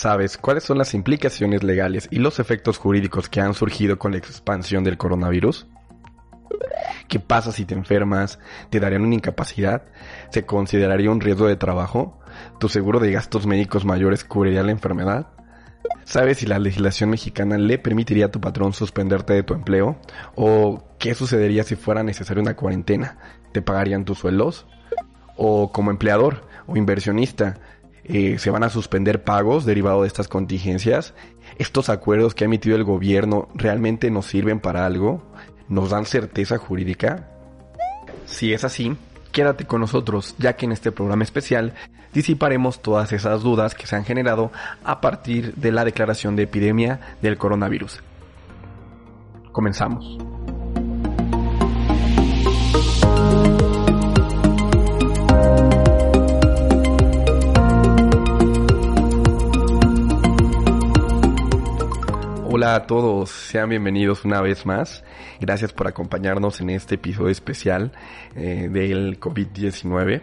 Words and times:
¿Sabes 0.00 0.38
cuáles 0.38 0.64
son 0.64 0.78
las 0.78 0.94
implicaciones 0.94 1.62
legales 1.62 2.08
y 2.10 2.20
los 2.20 2.38
efectos 2.38 2.78
jurídicos 2.78 3.28
que 3.28 3.42
han 3.42 3.52
surgido 3.52 3.98
con 3.98 4.12
la 4.12 4.16
expansión 4.16 4.82
del 4.82 4.96
coronavirus? 4.96 5.66
¿Qué 7.06 7.20
pasa 7.20 7.52
si 7.52 7.66
te 7.66 7.74
enfermas? 7.74 8.38
¿Te 8.70 8.80
darían 8.80 9.02
una 9.02 9.16
incapacidad? 9.16 9.82
¿Se 10.30 10.46
consideraría 10.46 11.10
un 11.10 11.20
riesgo 11.20 11.46
de 11.46 11.56
trabajo? 11.56 12.18
¿Tu 12.58 12.70
seguro 12.70 12.98
de 12.98 13.12
gastos 13.12 13.46
médicos 13.46 13.84
mayores 13.84 14.24
cubriría 14.24 14.62
la 14.62 14.70
enfermedad? 14.70 15.26
¿Sabes 16.04 16.38
si 16.38 16.46
la 16.46 16.58
legislación 16.58 17.10
mexicana 17.10 17.58
le 17.58 17.76
permitiría 17.76 18.24
a 18.24 18.30
tu 18.30 18.40
patrón 18.40 18.72
suspenderte 18.72 19.34
de 19.34 19.42
tu 19.42 19.52
empleo? 19.52 19.98
¿O 20.34 20.82
qué 20.98 21.14
sucedería 21.14 21.62
si 21.62 21.76
fuera 21.76 22.02
necesaria 22.02 22.42
una 22.42 22.56
cuarentena? 22.56 23.18
¿Te 23.52 23.60
pagarían 23.60 24.06
tus 24.06 24.16
sueldos? 24.16 24.66
¿O 25.36 25.72
como 25.72 25.90
empleador 25.90 26.48
o 26.66 26.78
inversionista? 26.78 27.58
Eh, 28.04 28.38
se 28.38 28.50
van 28.50 28.64
a 28.64 28.70
suspender 28.70 29.22
pagos 29.22 29.64
derivados 29.64 30.02
de 30.02 30.08
estas 30.08 30.28
contingencias. 30.28 31.14
Estos 31.58 31.88
acuerdos 31.88 32.34
que 32.34 32.44
ha 32.44 32.46
emitido 32.46 32.76
el 32.76 32.84
gobierno 32.84 33.48
realmente 33.54 34.10
nos 34.10 34.26
sirven 34.26 34.60
para 34.60 34.86
algo, 34.86 35.22
nos 35.68 35.90
dan 35.90 36.06
certeza 36.06 36.58
jurídica. 36.58 37.28
Si 38.26 38.52
es 38.52 38.64
así, 38.64 38.96
quédate 39.32 39.66
con 39.66 39.80
nosotros, 39.80 40.34
ya 40.38 40.54
que 40.54 40.66
en 40.66 40.72
este 40.72 40.92
programa 40.92 41.24
especial 41.24 41.74
disiparemos 42.12 42.82
todas 42.82 43.12
esas 43.12 43.42
dudas 43.42 43.74
que 43.74 43.86
se 43.86 43.96
han 43.96 44.04
generado 44.04 44.50
a 44.84 45.00
partir 45.00 45.54
de 45.54 45.72
la 45.72 45.84
declaración 45.84 46.36
de 46.36 46.44
epidemia 46.44 47.00
del 47.22 47.38
coronavirus. 47.38 48.02
Comenzamos. 49.52 50.39
Hola 62.70 62.84
a 62.84 62.86
todos, 62.86 63.30
sean 63.30 63.68
bienvenidos 63.68 64.24
una 64.24 64.40
vez 64.40 64.64
más. 64.64 65.02
Gracias 65.40 65.72
por 65.72 65.88
acompañarnos 65.88 66.60
en 66.60 66.70
este 66.70 66.94
episodio 66.94 67.30
especial 67.30 67.90
eh, 68.36 68.68
del 68.70 69.18
COVID-19. 69.18 70.22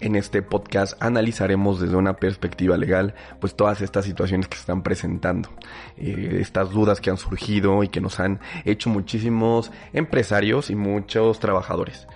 En 0.00 0.16
este 0.16 0.40
podcast 0.40 0.94
analizaremos 1.02 1.78
desde 1.78 1.96
una 1.96 2.16
perspectiva 2.16 2.78
legal 2.78 3.14
pues 3.42 3.54
todas 3.56 3.82
estas 3.82 4.06
situaciones 4.06 4.48
que 4.48 4.56
se 4.56 4.62
están 4.62 4.82
presentando, 4.82 5.50
eh, 5.98 6.38
estas 6.40 6.70
dudas 6.70 7.02
que 7.02 7.10
han 7.10 7.18
surgido 7.18 7.82
y 7.82 7.88
que 7.88 8.00
nos 8.00 8.20
han 8.20 8.40
hecho 8.64 8.88
muchísimos 8.88 9.70
empresarios 9.92 10.70
y 10.70 10.76
muchos 10.76 11.40
trabajadores. 11.40 12.06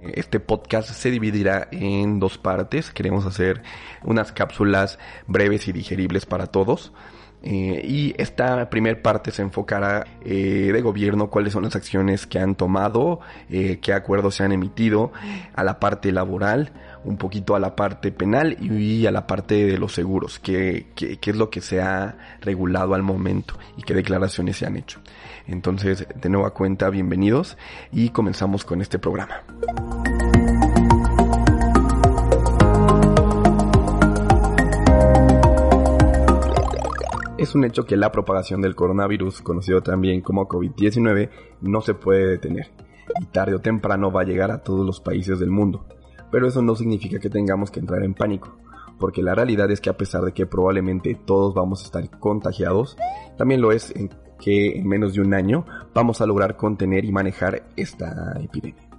Este 0.00 0.40
podcast 0.40 0.88
se 0.88 1.10
dividirá 1.10 1.68
en 1.72 2.20
dos 2.20 2.38
partes. 2.38 2.90
Queremos 2.90 3.26
hacer 3.26 3.62
unas 4.02 4.32
cápsulas 4.32 4.98
breves 5.26 5.68
y 5.68 5.72
digeribles 5.72 6.24
para 6.24 6.46
todos. 6.46 6.94
Eh, 7.50 7.80
y 7.82 8.14
esta 8.18 8.68
primera 8.68 9.00
parte 9.00 9.30
se 9.30 9.40
enfocará 9.40 10.06
eh, 10.22 10.70
de 10.70 10.82
gobierno, 10.82 11.30
cuáles 11.30 11.54
son 11.54 11.62
las 11.62 11.74
acciones 11.76 12.26
que 12.26 12.38
han 12.38 12.54
tomado, 12.54 13.20
eh, 13.48 13.78
qué 13.80 13.94
acuerdos 13.94 14.34
se 14.34 14.44
han 14.44 14.52
emitido, 14.52 15.12
a 15.54 15.64
la 15.64 15.80
parte 15.80 16.12
laboral, 16.12 16.72
un 17.04 17.16
poquito 17.16 17.56
a 17.56 17.58
la 17.58 17.74
parte 17.74 18.12
penal 18.12 18.58
y, 18.60 19.06
a 19.06 19.10
la 19.12 19.26
parte 19.26 19.64
de 19.64 19.78
los 19.78 19.94
seguros, 19.94 20.38
qué, 20.38 20.88
qué, 20.94 21.16
qué 21.16 21.30
es 21.30 21.36
lo 21.38 21.48
que 21.48 21.62
se 21.62 21.80
ha 21.80 22.18
regulado 22.42 22.92
al 22.92 23.02
momento 23.02 23.54
y 23.78 23.82
qué 23.82 23.94
declaraciones 23.94 24.58
se 24.58 24.66
han 24.66 24.76
hecho. 24.76 25.00
Entonces, 25.46 26.06
de 26.14 26.28
nueva 26.28 26.50
cuenta, 26.50 26.90
bienvenidos 26.90 27.56
y 27.90 28.10
comenzamos 28.10 28.66
con 28.66 28.82
este 28.82 28.98
programa. 28.98 29.42
Es 37.48 37.54
un 37.54 37.64
hecho 37.64 37.86
que 37.86 37.96
la 37.96 38.12
propagación 38.12 38.60
del 38.60 38.74
coronavirus, 38.74 39.40
conocido 39.40 39.80
también 39.80 40.20
como 40.20 40.46
COVID-19, 40.46 41.30
no 41.62 41.80
se 41.80 41.94
puede 41.94 42.26
detener 42.26 42.70
y 43.18 43.24
tarde 43.24 43.54
o 43.54 43.58
temprano 43.58 44.12
va 44.12 44.20
a 44.20 44.24
llegar 44.24 44.50
a 44.50 44.62
todos 44.62 44.84
los 44.84 45.00
países 45.00 45.38
del 45.38 45.48
mundo. 45.48 45.86
Pero 46.30 46.46
eso 46.46 46.60
no 46.60 46.76
significa 46.76 47.18
que 47.18 47.30
tengamos 47.30 47.70
que 47.70 47.80
entrar 47.80 48.02
en 48.02 48.12
pánico, 48.12 48.54
porque 48.98 49.22
la 49.22 49.34
realidad 49.34 49.70
es 49.70 49.80
que 49.80 49.88
a 49.88 49.96
pesar 49.96 50.24
de 50.24 50.32
que 50.32 50.44
probablemente 50.44 51.14
todos 51.14 51.54
vamos 51.54 51.80
a 51.80 51.84
estar 51.86 52.20
contagiados, 52.20 52.98
también 53.38 53.62
lo 53.62 53.72
es 53.72 53.94
que 54.38 54.80
en 54.80 54.86
menos 54.86 55.14
de 55.14 55.22
un 55.22 55.32
año 55.32 55.64
vamos 55.94 56.20
a 56.20 56.26
lograr 56.26 56.54
contener 56.54 57.06
y 57.06 57.12
manejar 57.12 57.62
esta 57.76 58.38
epidemia. 58.42 58.90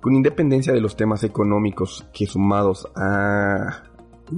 Con 0.00 0.14
independencia 0.14 0.72
de 0.72 0.80
los 0.80 0.96
temas 0.96 1.24
económicos 1.24 2.08
que 2.14 2.26
sumados 2.26 2.88
a 2.96 3.82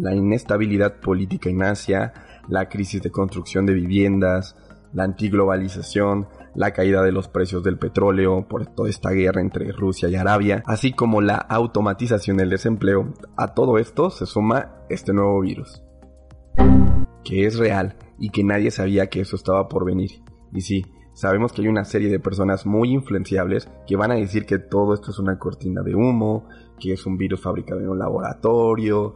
la 0.01 0.15
inestabilidad 0.15 1.01
política 1.01 1.49
en 1.49 1.63
Asia, 1.63 2.13
la 2.49 2.69
crisis 2.69 3.03
de 3.03 3.11
construcción 3.11 3.67
de 3.67 3.75
viviendas, 3.75 4.57
la 4.93 5.05
antiglobalización, 5.05 6.29
la 6.55 6.73
caída 6.73 7.03
de 7.03 7.13
los 7.13 7.29
precios 7.29 7.63
del 7.65 7.79
petróleo 7.79 8.47
por 8.49 8.67
toda 8.67 8.89
esta 8.89 9.11
guerra 9.11 9.41
entre 9.41 9.73
Rusia 9.73 10.09
y 10.09 10.15
Arabia, 10.15 10.63
así 10.67 10.93
como 10.93 11.21
la 11.21 11.37
automatización 11.37 12.37
del 12.37 12.51
desempleo, 12.51 13.13
a 13.37 13.55
todo 13.55 13.79
esto 13.79 14.11
se 14.11 14.27
suma 14.27 14.77
este 14.89 15.13
nuevo 15.13 15.41
virus, 15.41 15.83
que 17.25 17.47
es 17.47 17.59
real 17.59 17.97
y 18.19 18.31
que 18.31 18.45
nadie 18.45 18.71
sabía 18.71 19.09
que 19.09 19.21
eso 19.21 19.37
estaba 19.37 19.69
por 19.69 19.85
venir. 19.85 20.23
Y 20.53 20.61
sí, 20.61 20.87
sabemos 21.13 21.53
que 21.53 21.63
hay 21.63 21.69
una 21.69 21.85
serie 21.85 22.09
de 22.09 22.21
personas 22.21 22.65
muy 22.65 22.93
influenciables 22.93 23.69
que 23.87 23.97
van 23.97 24.13
a 24.13 24.15
decir 24.15 24.47
que 24.47 24.59
todo 24.59 24.95
esto 24.95 25.11
es 25.11 25.19
una 25.19 25.39
cortina 25.41 25.83
de 25.83 25.97
humo, 25.97 26.49
que 26.79 26.93
es 26.93 27.05
un 27.05 27.17
virus 27.17 27.41
fabricado 27.41 27.81
en 27.81 27.89
un 27.89 27.99
laboratorio, 27.99 29.15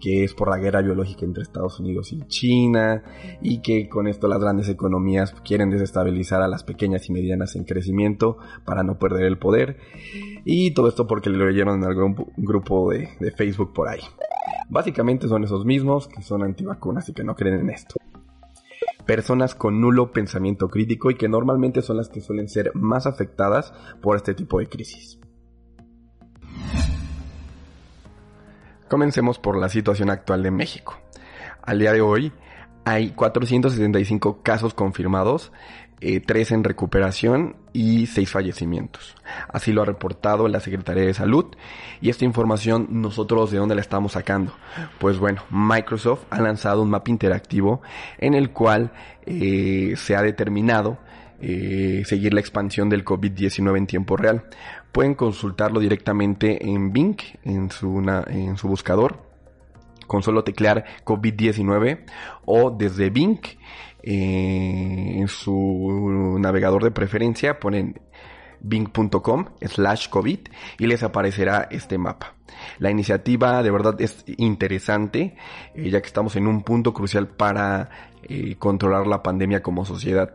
que 0.00 0.24
es 0.24 0.34
por 0.34 0.48
la 0.48 0.58
guerra 0.58 0.82
biológica 0.82 1.24
entre 1.24 1.42
Estados 1.42 1.80
Unidos 1.80 2.12
y 2.12 2.20
China, 2.26 3.02
y 3.40 3.60
que 3.60 3.88
con 3.88 4.06
esto 4.06 4.28
las 4.28 4.40
grandes 4.40 4.68
economías 4.68 5.34
quieren 5.44 5.70
desestabilizar 5.70 6.42
a 6.42 6.48
las 6.48 6.64
pequeñas 6.64 7.08
y 7.08 7.12
medianas 7.12 7.56
en 7.56 7.64
crecimiento 7.64 8.38
para 8.64 8.82
no 8.82 8.98
perder 8.98 9.24
el 9.24 9.38
poder, 9.38 9.78
y 10.44 10.72
todo 10.72 10.88
esto 10.88 11.06
porque 11.06 11.30
lo 11.30 11.46
leyeron 11.48 11.82
en 11.82 11.84
algún 11.84 12.16
grupo 12.36 12.90
de, 12.90 13.08
Facebook 13.36 13.72
por 13.72 13.88
ahí. 13.88 14.00
Básicamente 14.68 15.28
son 15.28 15.44
esos 15.44 15.64
mismos 15.64 16.08
que 16.08 16.22
son 16.22 16.42
antivacunas 16.42 17.08
y 17.08 17.12
que 17.12 17.24
no 17.24 17.34
creen 17.34 17.60
en 17.60 17.70
esto 17.70 17.96
personas 19.06 19.54
con 19.54 19.80
nulo 19.80 20.12
pensamiento 20.12 20.68
crítico 20.68 21.10
y 21.10 21.14
que 21.14 21.30
normalmente 21.30 21.80
son 21.80 21.96
las 21.96 22.10
que 22.10 22.20
suelen 22.20 22.46
ser 22.46 22.72
más 22.74 23.06
afectadas 23.06 23.72
por 24.02 24.16
este 24.16 24.34
tipo 24.34 24.58
de 24.58 24.68
crisis. 24.68 25.18
Comencemos 28.88 29.38
por 29.38 29.58
la 29.58 29.68
situación 29.68 30.08
actual 30.08 30.42
de 30.42 30.50
México. 30.50 30.98
Al 31.62 31.78
día 31.78 31.92
de 31.92 32.00
hoy 32.00 32.32
hay 32.86 33.10
475 33.10 34.42
casos 34.42 34.72
confirmados, 34.72 35.52
3 36.00 36.30
eh, 36.50 36.54
en 36.54 36.64
recuperación 36.64 37.56
y 37.74 38.06
6 38.06 38.30
fallecimientos. 38.30 39.14
Así 39.48 39.72
lo 39.72 39.82
ha 39.82 39.84
reportado 39.84 40.48
la 40.48 40.60
Secretaría 40.60 41.04
de 41.04 41.12
Salud. 41.12 41.54
Y 42.00 42.08
esta 42.08 42.24
información 42.24 42.86
nosotros 42.90 43.50
de 43.50 43.58
dónde 43.58 43.74
la 43.74 43.82
estamos 43.82 44.12
sacando. 44.12 44.54
Pues 44.98 45.18
bueno, 45.18 45.42
Microsoft 45.50 46.24
ha 46.30 46.40
lanzado 46.40 46.80
un 46.80 46.88
mapa 46.88 47.10
interactivo 47.10 47.82
en 48.16 48.32
el 48.32 48.52
cual 48.52 48.92
eh, 49.26 49.94
se 49.96 50.16
ha 50.16 50.22
determinado 50.22 50.98
eh, 51.40 52.02
seguir 52.04 52.34
la 52.34 52.40
expansión 52.40 52.88
del 52.88 53.04
COVID-19 53.04 53.76
en 53.76 53.86
tiempo 53.86 54.16
real. 54.16 54.44
Pueden 54.92 55.14
consultarlo 55.14 55.80
directamente 55.80 56.66
en 56.68 56.92
Bing, 56.92 57.16
en 57.44 57.70
su, 57.70 57.98
en 58.28 58.56
su 58.56 58.68
buscador. 58.68 59.26
con 60.06 60.22
solo 60.22 60.42
teclear 60.42 60.84
COVID-19 61.04 62.06
o 62.46 62.70
desde 62.70 63.10
Bing 63.10 63.40
eh, 64.02 65.18
en 65.18 65.28
su 65.28 66.38
navegador 66.40 66.82
de 66.82 66.90
preferencia 66.90 67.60
ponen 67.60 68.00
bing.com 68.60 69.46
slash 69.62 70.08
COVID 70.08 70.40
y 70.78 70.86
les 70.86 71.02
aparecerá 71.02 71.68
este 71.70 71.98
mapa. 71.98 72.34
La 72.78 72.90
iniciativa 72.90 73.62
de 73.62 73.70
verdad 73.70 74.00
es 74.00 74.24
interesante, 74.26 75.36
eh, 75.74 75.90
ya 75.90 76.00
que 76.00 76.06
estamos 76.06 76.36
en 76.36 76.46
un 76.46 76.62
punto 76.62 76.92
crucial 76.92 77.28
para 77.28 77.90
eh, 78.22 78.56
controlar 78.58 79.06
la 79.06 79.22
pandemia 79.22 79.62
como 79.62 79.84
sociedad. 79.84 80.34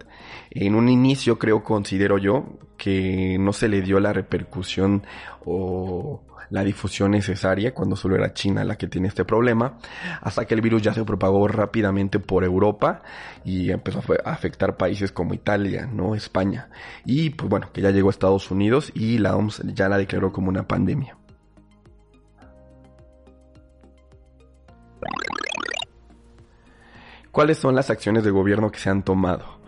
En 0.51 0.75
un 0.75 0.89
inicio 0.89 1.37
creo, 1.37 1.63
considero 1.63 2.17
yo, 2.17 2.45
que 2.77 3.37
no 3.39 3.53
se 3.53 3.67
le 3.67 3.81
dio 3.81 3.99
la 3.99 4.13
repercusión 4.13 5.03
o 5.45 6.21
la 6.49 6.63
difusión 6.63 7.11
necesaria 7.11 7.73
cuando 7.73 7.95
solo 7.95 8.15
era 8.15 8.33
China 8.33 8.63
la 8.63 8.75
que 8.75 8.87
tiene 8.87 9.07
este 9.07 9.25
problema, 9.25 9.77
hasta 10.21 10.45
que 10.45 10.53
el 10.53 10.61
virus 10.61 10.81
ya 10.81 10.93
se 10.93 11.03
propagó 11.03 11.47
rápidamente 11.47 12.19
por 12.19 12.43
Europa 12.43 13.03
y 13.43 13.71
empezó 13.71 14.01
a 14.23 14.31
afectar 14.31 14.77
países 14.77 15.11
como 15.11 15.33
Italia, 15.33 15.87
¿no? 15.91 16.15
España. 16.15 16.69
Y 17.05 17.31
pues 17.31 17.49
bueno, 17.49 17.69
que 17.71 17.81
ya 17.81 17.91
llegó 17.91 18.09
a 18.09 18.11
Estados 18.11 18.51
Unidos 18.51 18.91
y 18.93 19.17
la 19.17 19.35
OMS 19.35 19.61
ya 19.73 19.89
la 19.89 19.97
declaró 19.97 20.31
como 20.31 20.49
una 20.49 20.67
pandemia. 20.67 21.17
¿Cuáles 27.31 27.57
son 27.57 27.73
las 27.73 27.89
acciones 27.89 28.23
de 28.23 28.29
gobierno 28.29 28.71
que 28.71 28.77
se 28.77 28.91
han 28.91 29.01
tomado? 29.01 29.62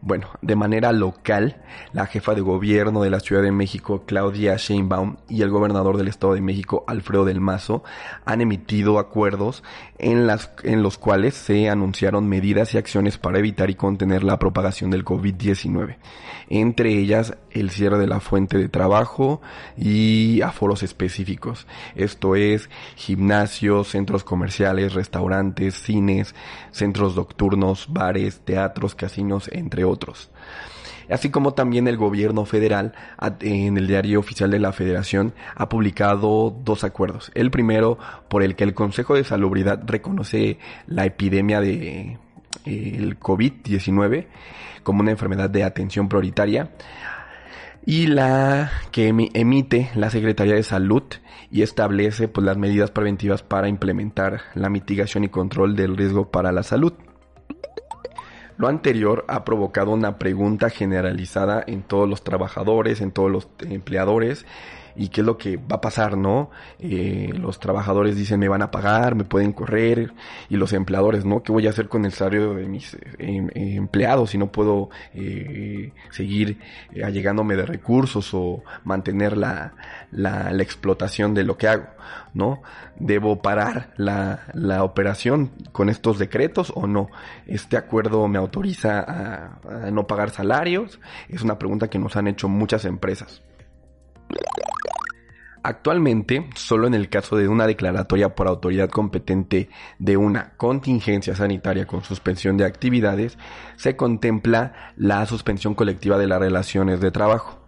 Bueno, 0.00 0.28
de 0.42 0.54
manera 0.54 0.92
local, 0.92 1.56
la 1.92 2.06
jefa 2.06 2.34
de 2.34 2.40
gobierno 2.40 3.02
de 3.02 3.10
la 3.10 3.18
Ciudad 3.18 3.42
de 3.42 3.50
México, 3.50 4.04
Claudia 4.06 4.56
Sheinbaum, 4.56 5.16
y 5.28 5.42
el 5.42 5.50
gobernador 5.50 5.96
del 5.96 6.06
Estado 6.06 6.34
de 6.34 6.40
México, 6.40 6.84
Alfredo 6.86 7.24
del 7.24 7.40
Mazo, 7.40 7.82
han 8.24 8.40
emitido 8.40 9.00
acuerdos 9.00 9.64
en, 9.98 10.28
las, 10.28 10.52
en 10.62 10.84
los 10.84 10.98
cuales 10.98 11.34
se 11.34 11.68
anunciaron 11.68 12.28
medidas 12.28 12.74
y 12.74 12.78
acciones 12.78 13.18
para 13.18 13.40
evitar 13.40 13.70
y 13.70 13.74
contener 13.74 14.22
la 14.22 14.38
propagación 14.38 14.90
del 14.90 15.04
COVID-19. 15.04 15.96
Entre 16.48 16.92
ellas, 16.92 17.36
el 17.60 17.70
cierre 17.70 17.98
de 17.98 18.06
la 18.06 18.20
fuente 18.20 18.58
de 18.58 18.68
trabajo 18.68 19.40
y 19.76 20.40
aforos 20.42 20.82
específicos. 20.82 21.66
Esto 21.94 22.36
es 22.36 22.70
gimnasios, 22.96 23.88
centros 23.88 24.24
comerciales, 24.24 24.94
restaurantes, 24.94 25.74
cines, 25.74 26.34
centros 26.70 27.16
nocturnos, 27.16 27.86
bares, 27.90 28.40
teatros, 28.40 28.94
casinos, 28.94 29.48
entre 29.52 29.84
otros. 29.84 30.30
Así 31.10 31.30
como 31.30 31.54
también 31.54 31.88
el 31.88 31.96
gobierno 31.96 32.44
federal 32.44 32.92
en 33.40 33.78
el 33.78 33.86
diario 33.86 34.20
oficial 34.20 34.50
de 34.50 34.58
la 34.58 34.72
federación 34.72 35.32
ha 35.54 35.68
publicado 35.68 36.54
dos 36.64 36.84
acuerdos. 36.84 37.30
El 37.34 37.50
primero 37.50 37.98
por 38.28 38.42
el 38.42 38.54
que 38.56 38.64
el 38.64 38.74
Consejo 38.74 39.14
de 39.14 39.24
Salubridad 39.24 39.80
reconoce 39.86 40.58
la 40.86 41.06
epidemia 41.06 41.60
de 41.60 42.18
el 42.64 43.18
COVID-19 43.18 44.26
como 44.82 45.00
una 45.00 45.10
enfermedad 45.10 45.48
de 45.48 45.64
atención 45.64 46.08
prioritaria 46.08 46.70
y 47.88 48.06
la 48.06 48.70
que 48.92 49.08
emite 49.08 49.90
la 49.94 50.10
Secretaría 50.10 50.54
de 50.54 50.62
Salud 50.62 51.04
y 51.50 51.62
establece 51.62 52.28
pues, 52.28 52.44
las 52.44 52.58
medidas 52.58 52.90
preventivas 52.90 53.42
para 53.42 53.66
implementar 53.66 54.42
la 54.52 54.68
mitigación 54.68 55.24
y 55.24 55.30
control 55.30 55.74
del 55.74 55.96
riesgo 55.96 56.30
para 56.30 56.52
la 56.52 56.62
salud. 56.62 56.92
Lo 58.58 58.68
anterior 58.68 59.24
ha 59.26 59.42
provocado 59.42 59.92
una 59.92 60.18
pregunta 60.18 60.68
generalizada 60.68 61.64
en 61.66 61.82
todos 61.82 62.06
los 62.06 62.22
trabajadores, 62.22 63.00
en 63.00 63.10
todos 63.10 63.30
los 63.30 63.48
empleadores 63.60 64.44
y 64.96 65.08
qué 65.08 65.20
es 65.20 65.26
lo 65.26 65.38
que 65.38 65.56
va 65.56 65.76
a 65.76 65.80
pasar, 65.80 66.16
¿no? 66.16 66.50
Eh, 66.78 67.32
los 67.34 67.58
trabajadores 67.58 68.16
dicen 68.16 68.40
me 68.40 68.48
van 68.48 68.62
a 68.62 68.70
pagar, 68.70 69.14
me 69.14 69.24
pueden 69.24 69.52
correr 69.52 70.12
y 70.48 70.56
los 70.56 70.72
empleadores, 70.72 71.24
¿no? 71.24 71.42
¿Qué 71.42 71.52
voy 71.52 71.66
a 71.66 71.70
hacer 71.70 71.88
con 71.88 72.04
el 72.04 72.12
salario 72.12 72.54
de 72.54 72.66
mis 72.66 72.94
eh, 72.94 72.98
em, 73.18 73.48
empleados 73.54 74.30
si 74.30 74.38
no 74.38 74.50
puedo 74.50 74.90
eh, 75.14 75.92
seguir 76.10 76.58
allegándome 77.02 77.56
de 77.56 77.66
recursos 77.66 78.30
o 78.34 78.62
mantener 78.84 79.36
la, 79.36 79.74
la, 80.10 80.50
explotación 80.58 81.34
de 81.34 81.44
lo 81.44 81.56
que 81.56 81.68
hago, 81.68 81.86
¿no? 82.34 82.62
¿Debo 82.96 83.40
parar 83.40 83.92
la, 83.96 84.46
la 84.54 84.84
operación 84.84 85.52
con 85.72 85.88
estos 85.88 86.18
decretos 86.18 86.72
o 86.74 86.86
no? 86.86 87.08
¿Este 87.46 87.76
acuerdo 87.76 88.26
me 88.28 88.38
autoriza 88.38 89.00
a 89.00 89.90
no 89.90 90.06
pagar 90.06 90.30
salarios? 90.30 91.00
Es 91.28 91.42
una 91.42 91.58
pregunta 91.58 91.88
que 91.88 91.98
nos 91.98 92.16
han 92.16 92.26
hecho 92.28 92.48
muchas 92.48 92.84
empresas. 92.84 93.42
Actualmente, 95.62 96.48
solo 96.54 96.86
en 96.86 96.94
el 96.94 97.08
caso 97.08 97.36
de 97.36 97.48
una 97.48 97.66
declaratoria 97.66 98.34
por 98.34 98.48
autoridad 98.48 98.88
competente 98.88 99.68
de 99.98 100.16
una 100.16 100.52
contingencia 100.56 101.34
sanitaria 101.34 101.86
con 101.86 102.04
suspensión 102.04 102.56
de 102.56 102.64
actividades, 102.64 103.36
se 103.76 103.96
contempla 103.96 104.92
la 104.96 105.26
suspensión 105.26 105.74
colectiva 105.74 106.16
de 106.16 106.26
las 106.26 106.38
relaciones 106.38 107.00
de 107.00 107.10
trabajo 107.10 107.66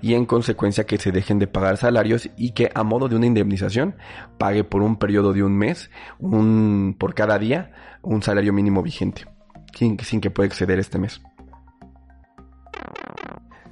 y 0.00 0.14
en 0.14 0.26
consecuencia 0.26 0.84
que 0.84 0.98
se 0.98 1.12
dejen 1.12 1.38
de 1.38 1.46
pagar 1.46 1.76
salarios 1.76 2.30
y 2.36 2.52
que 2.52 2.70
a 2.74 2.82
modo 2.82 3.08
de 3.08 3.16
una 3.16 3.26
indemnización 3.26 3.96
pague 4.38 4.64
por 4.64 4.82
un 4.82 4.96
periodo 4.96 5.32
de 5.32 5.42
un 5.42 5.56
mes, 5.56 5.90
un, 6.18 6.94
por 6.98 7.14
cada 7.14 7.38
día, 7.38 7.72
un 8.02 8.22
salario 8.22 8.52
mínimo 8.52 8.82
vigente, 8.82 9.26
sin, 9.74 9.98
sin 9.98 10.20
que 10.20 10.30
pueda 10.30 10.46
exceder 10.46 10.78
este 10.78 10.98
mes. 10.98 11.20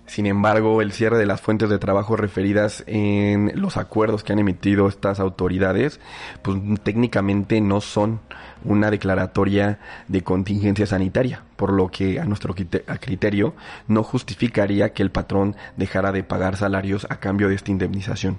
Sin 0.08 0.24
embargo, 0.24 0.80
el 0.80 0.92
cierre 0.92 1.18
de 1.18 1.26
las 1.26 1.42
fuentes 1.42 1.68
de 1.68 1.78
trabajo 1.78 2.16
referidas 2.16 2.82
en 2.86 3.52
los 3.54 3.76
acuerdos 3.76 4.24
que 4.24 4.32
han 4.32 4.38
emitido 4.38 4.88
estas 4.88 5.20
autoridades, 5.20 6.00
pues 6.40 6.58
técnicamente 6.82 7.60
no 7.60 7.82
son 7.82 8.20
una 8.64 8.90
declaratoria 8.90 9.78
de 10.08 10.22
contingencia 10.22 10.86
sanitaria, 10.86 11.42
por 11.56 11.74
lo 11.74 11.88
que 11.88 12.18
a 12.20 12.24
nuestro 12.24 12.54
criterio 12.54 13.54
no 13.86 14.02
justificaría 14.02 14.94
que 14.94 15.02
el 15.02 15.10
patrón 15.10 15.56
dejara 15.76 16.10
de 16.10 16.24
pagar 16.24 16.56
salarios 16.56 17.06
a 17.10 17.20
cambio 17.20 17.50
de 17.50 17.56
esta 17.56 17.70
indemnización. 17.70 18.38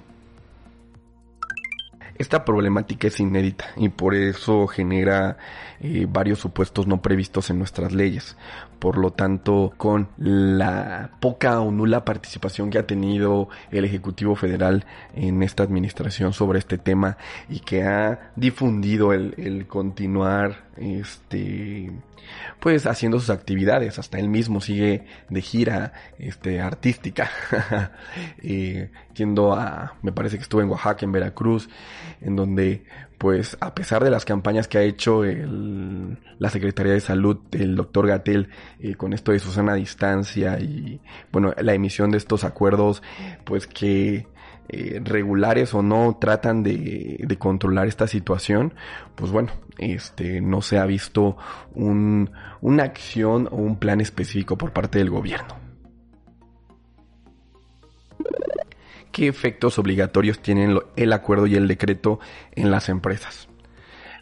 Esta 2.20 2.44
problemática 2.44 3.08
es 3.08 3.18
inédita 3.18 3.70
y 3.76 3.88
por 3.88 4.14
eso 4.14 4.66
genera 4.66 5.38
eh, 5.80 6.06
varios 6.06 6.40
supuestos 6.40 6.86
no 6.86 7.00
previstos 7.00 7.48
en 7.48 7.58
nuestras 7.58 7.92
leyes. 7.92 8.36
Por 8.80 8.98
lo 8.98 9.12
tanto, 9.12 9.72
con 9.76 10.08
la 10.16 11.10
poca 11.20 11.60
o 11.60 11.70
nula 11.70 12.04
participación 12.04 12.70
que 12.70 12.78
ha 12.78 12.86
tenido 12.86 13.48
el 13.70 13.84
Ejecutivo 13.84 14.34
Federal 14.34 14.84
en 15.14 15.42
esta 15.42 15.62
administración 15.62 16.32
sobre 16.32 16.58
este 16.58 16.78
tema 16.78 17.18
y 17.48 17.60
que 17.60 17.84
ha 17.84 18.32
difundido 18.36 19.12
el, 19.12 19.34
el 19.36 19.66
continuar 19.66 20.70
este 20.76 21.92
pues 22.58 22.86
haciendo 22.86 23.18
sus 23.18 23.30
actividades. 23.30 23.98
Hasta 23.98 24.18
él 24.18 24.28
mismo 24.28 24.60
sigue 24.60 25.04
de 25.28 25.42
gira 25.42 25.92
este 26.18 26.60
artística 26.60 27.30
eh, 28.42 28.90
yendo 29.14 29.54
a 29.54 29.94
me 30.02 30.12
parece 30.12 30.36
que 30.36 30.42
estuvo 30.42 30.60
en 30.60 30.68
Oaxaca 30.68 31.04
en 31.04 31.12
Veracruz 31.12 31.68
en 32.20 32.36
donde 32.36 32.84
pues 33.20 33.58
a 33.60 33.74
pesar 33.74 34.02
de 34.02 34.10
las 34.10 34.24
campañas 34.24 34.66
que 34.66 34.78
ha 34.78 34.82
hecho 34.82 35.26
el, 35.26 36.16
la 36.38 36.48
Secretaría 36.48 36.94
de 36.94 37.00
Salud, 37.00 37.36
el 37.52 37.76
doctor 37.76 38.06
Gatel, 38.06 38.48
eh, 38.78 38.94
con 38.94 39.12
esto 39.12 39.32
de 39.32 39.38
Susana 39.38 39.74
Distancia 39.74 40.58
y 40.58 41.02
bueno, 41.30 41.52
la 41.60 41.74
emisión 41.74 42.10
de 42.12 42.16
estos 42.16 42.44
acuerdos, 42.44 43.02
pues 43.44 43.66
que 43.66 44.26
eh, 44.70 45.02
regulares 45.04 45.74
o 45.74 45.82
no 45.82 46.16
tratan 46.18 46.62
de, 46.62 47.18
de, 47.22 47.36
controlar 47.36 47.88
esta 47.88 48.06
situación, 48.06 48.72
pues 49.16 49.30
bueno, 49.30 49.52
este 49.76 50.40
no 50.40 50.62
se 50.62 50.78
ha 50.78 50.86
visto 50.86 51.36
un, 51.74 52.30
una 52.62 52.84
acción 52.84 53.48
o 53.50 53.56
un 53.56 53.76
plan 53.76 54.00
específico 54.00 54.56
por 54.56 54.72
parte 54.72 54.98
del 54.98 55.10
gobierno. 55.10 55.56
¿Qué 59.12 59.26
efectos 59.26 59.78
obligatorios 59.78 60.40
tienen 60.40 60.78
el 60.94 61.12
acuerdo 61.12 61.46
y 61.46 61.56
el 61.56 61.66
decreto 61.66 62.20
en 62.52 62.70
las 62.70 62.88
empresas? 62.88 63.48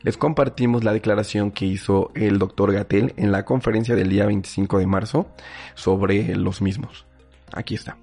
Les 0.02 0.16
compartimos 0.16 0.84
la 0.84 0.92
declaración 0.92 1.50
que 1.50 1.66
hizo 1.66 2.10
el 2.14 2.38
doctor 2.38 2.72
Gatel 2.72 3.12
en 3.16 3.30
la 3.30 3.44
conferencia 3.44 3.94
del 3.94 4.08
día 4.08 4.26
25 4.26 4.78
de 4.78 4.86
marzo 4.86 5.30
sobre 5.74 6.34
los 6.36 6.62
mismos. 6.62 7.06
Aquí 7.52 7.74
está. 7.74 7.98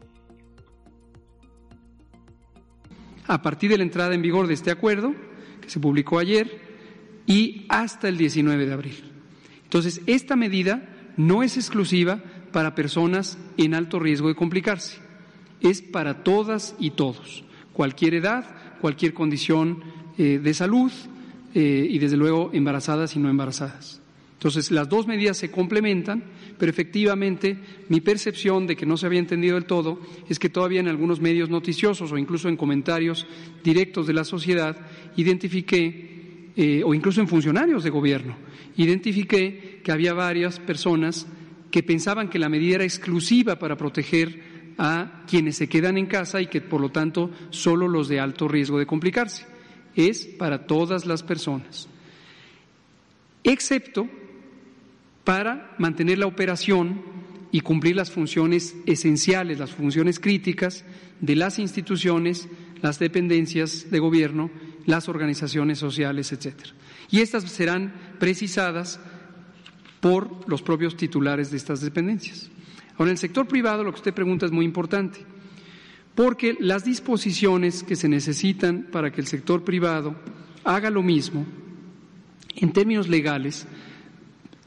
A 3.27 3.41
partir 3.41 3.71
de 3.71 3.77
la 3.77 3.83
entrada 3.83 4.13
en 4.13 4.21
vigor 4.21 4.45
de 4.45 4.53
este 4.53 4.69
acuerdo, 4.69 5.15
que 5.61 5.69
se 5.69 5.79
publicó 5.79 6.19
ayer, 6.19 6.75
y 7.25 7.65
hasta 7.69 8.07
el 8.07 8.17
19 8.17 8.67
de 8.67 8.73
abril. 8.73 9.11
Entonces, 9.63 10.01
esta 10.05 10.35
medida 10.35 10.87
no 11.17 11.41
es 11.41 11.57
exclusiva 11.57 12.21
para 12.51 12.75
personas 12.75 13.39
en 13.57 13.73
alto 13.73 13.97
riesgo 13.99 14.27
de 14.27 14.35
complicarse 14.35 15.04
es 15.69 15.81
para 15.81 16.23
todas 16.23 16.75
y 16.79 16.91
todos, 16.91 17.43
cualquier 17.73 18.15
edad, 18.15 18.45
cualquier 18.81 19.13
condición 19.13 19.83
eh, 20.17 20.39
de 20.41 20.53
salud 20.53 20.91
eh, 21.53 21.87
y 21.89 21.99
desde 21.99 22.17
luego 22.17 22.49
embarazadas 22.53 23.15
y 23.15 23.19
no 23.19 23.29
embarazadas. 23.29 24.01
Entonces, 24.33 24.69
las 24.69 24.87
dos 24.89 25.07
medidas 25.07 25.37
se 25.37 25.49
complementan, 25.49 26.23
pero 26.59 26.69
efectivamente 26.69 27.57
mi 27.89 28.01
percepción 28.01 28.67
de 28.67 28.75
que 28.75 28.85
no 28.85 28.95
se 28.95 29.05
había 29.05 29.19
entendido 29.19 29.55
del 29.55 29.65
todo 29.65 29.99
es 30.29 30.37
que 30.37 30.49
todavía 30.49 30.81
en 30.81 30.87
algunos 30.87 31.19
medios 31.19 31.49
noticiosos 31.49 32.11
o 32.11 32.17
incluso 32.17 32.47
en 32.47 32.57
comentarios 32.57 33.25
directos 33.63 34.05
de 34.05 34.13
la 34.13 34.23
sociedad 34.23 34.77
identifiqué 35.15 36.51
eh, 36.55 36.83
o 36.85 36.93
incluso 36.93 37.21
en 37.21 37.27
funcionarios 37.27 37.83
de 37.83 37.89
gobierno. 37.89 38.35
Identifiqué 38.77 39.81
que 39.83 39.91
había 39.91 40.13
varias 40.13 40.59
personas 40.59 41.25
que 41.71 41.83
pensaban 41.83 42.29
que 42.29 42.39
la 42.39 42.49
medida 42.49 42.75
era 42.75 42.83
exclusiva 42.83 43.57
para 43.57 43.75
proteger 43.77 44.54
a 44.77 45.23
quienes 45.27 45.57
se 45.57 45.69
quedan 45.69 45.97
en 45.97 46.05
casa 46.05 46.41
y 46.41 46.47
que 46.47 46.61
por 46.61 46.81
lo 46.81 46.89
tanto 46.89 47.31
solo 47.49 47.87
los 47.87 48.07
de 48.07 48.19
alto 48.19 48.47
riesgo 48.47 48.79
de 48.79 48.85
complicarse. 48.85 49.45
Es 49.95 50.25
para 50.25 50.67
todas 50.67 51.05
las 51.05 51.23
personas, 51.23 51.87
excepto 53.43 54.09
para 55.23 55.73
mantener 55.77 56.19
la 56.19 56.27
operación 56.27 57.01
y 57.51 57.61
cumplir 57.61 57.95
las 57.95 58.11
funciones 58.11 58.75
esenciales, 58.85 59.59
las 59.59 59.71
funciones 59.71 60.19
críticas 60.19 60.83
de 61.21 61.35
las 61.35 61.57
instituciones, 61.59 62.49
las 62.81 62.99
dependencias 62.99 63.89
de 63.89 63.99
gobierno, 63.99 64.51
las 64.85 65.07
organizaciones 65.07 65.79
sociales, 65.79 66.31
etcétera. 66.33 66.71
Y 67.09 67.21
estas 67.21 67.43
serán 67.43 67.93
precisadas 68.19 68.99
por 70.01 70.47
los 70.49 70.61
propios 70.61 70.97
titulares 70.97 71.49
de 71.49 71.57
estas 71.57 71.81
dependencias. 71.81 72.51
Ahora, 72.97 73.09
en 73.09 73.15
el 73.15 73.17
sector 73.17 73.47
privado 73.47 73.83
lo 73.83 73.91
que 73.91 73.97
usted 73.97 74.13
pregunta 74.13 74.45
es 74.45 74.51
muy 74.51 74.65
importante, 74.65 75.19
porque 76.15 76.55
las 76.59 76.85
disposiciones 76.85 77.83
que 77.83 77.95
se 77.95 78.07
necesitan 78.07 78.87
para 78.91 79.11
que 79.11 79.21
el 79.21 79.27
sector 79.27 79.63
privado 79.63 80.15
haga 80.63 80.89
lo 80.89 81.03
mismo, 81.03 81.45
en 82.55 82.71
términos 82.71 83.09
legales, 83.09 83.67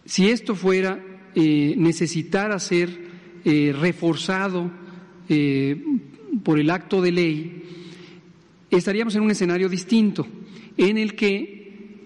si 0.04 0.28
esto 0.28 0.54
fuera 0.54 1.02
eh, 1.34 1.74
necesitar 1.76 2.58
ser 2.60 2.90
eh, 3.44 3.74
reforzado 3.78 4.70
eh, 5.28 5.82
por 6.42 6.58
el 6.58 6.70
acto 6.70 7.00
de 7.00 7.12
ley, 7.12 7.62
estaríamos 8.70 9.14
en 9.14 9.22
un 9.22 9.30
escenario 9.30 9.68
distinto, 9.68 10.26
en 10.76 10.98
el 10.98 11.14
que 11.14 11.57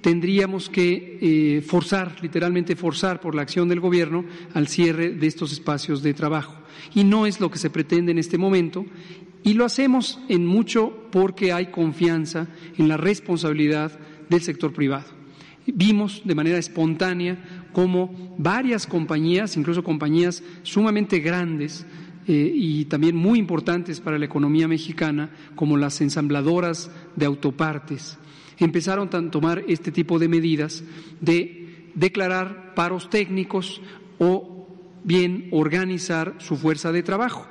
tendríamos 0.03 0.69
que 0.69 1.19
eh, 1.23 1.63
forzar, 1.63 2.17
literalmente 2.21 2.77
forzar 2.77 3.21
por 3.21 3.35
la 3.35 3.43
acción 3.43 3.69
del 3.69 3.81
Gobierno 3.81 4.25
al 4.53 4.69
cierre 4.69 5.11
de 5.11 5.27
estos 5.27 5.53
espacios 5.53 6.03
de 6.03 6.13
trabajo. 6.13 6.55
Y 6.95 7.05
no 7.05 7.25
es 7.25 7.41
lo 7.41 7.51
que 7.51 7.59
se 7.59 7.71
pretende 7.71 8.13
en 8.13 8.19
este 8.19 8.37
momento. 8.37 8.85
Y 9.43 9.55
lo 9.55 9.65
hacemos 9.65 10.21
en 10.29 10.45
mucho 10.45 11.09
porque 11.11 11.53
hay 11.53 11.67
confianza 11.67 12.49
en 12.77 12.89
la 12.89 12.97
responsabilidad 12.97 13.99
del 14.29 14.43
sector 14.43 14.73
privado. 14.73 15.07
Vimos 15.67 16.23
de 16.25 16.35
manera 16.35 16.59
espontánea 16.59 17.69
cómo 17.73 18.35
varias 18.37 18.87
compañías, 18.87 19.57
incluso 19.57 19.85
compañías 19.85 20.43
sumamente 20.65 21.21
grandes, 21.21 21.87
eh, 22.27 22.53
y 22.55 22.85
también 22.85 23.17
muy 23.17 23.39
importantes 23.39 24.01
para 24.01 24.19
la 24.19 24.27
economía 24.27 24.69
mexicana, 24.69 25.31
como 25.57 25.77
las 25.77 26.01
ensambladoras 26.01 26.91
de 27.17 27.27
autopartes, 27.27 28.19
empezaron 28.59 29.09
a 29.13 29.31
tomar 29.31 29.65
este 29.69 29.93
tipo 29.93 30.19
de 30.19 30.29
medidas 30.29 30.83
de 31.21 31.91
declarar 31.95 32.75
paros 32.75 33.11
técnicos 33.11 33.81
o 34.19 34.67
bien 35.05 35.49
organizar 35.53 36.35
su 36.39 36.57
fuerza 36.57 36.93
de 36.93 37.03
trabajo. 37.03 37.47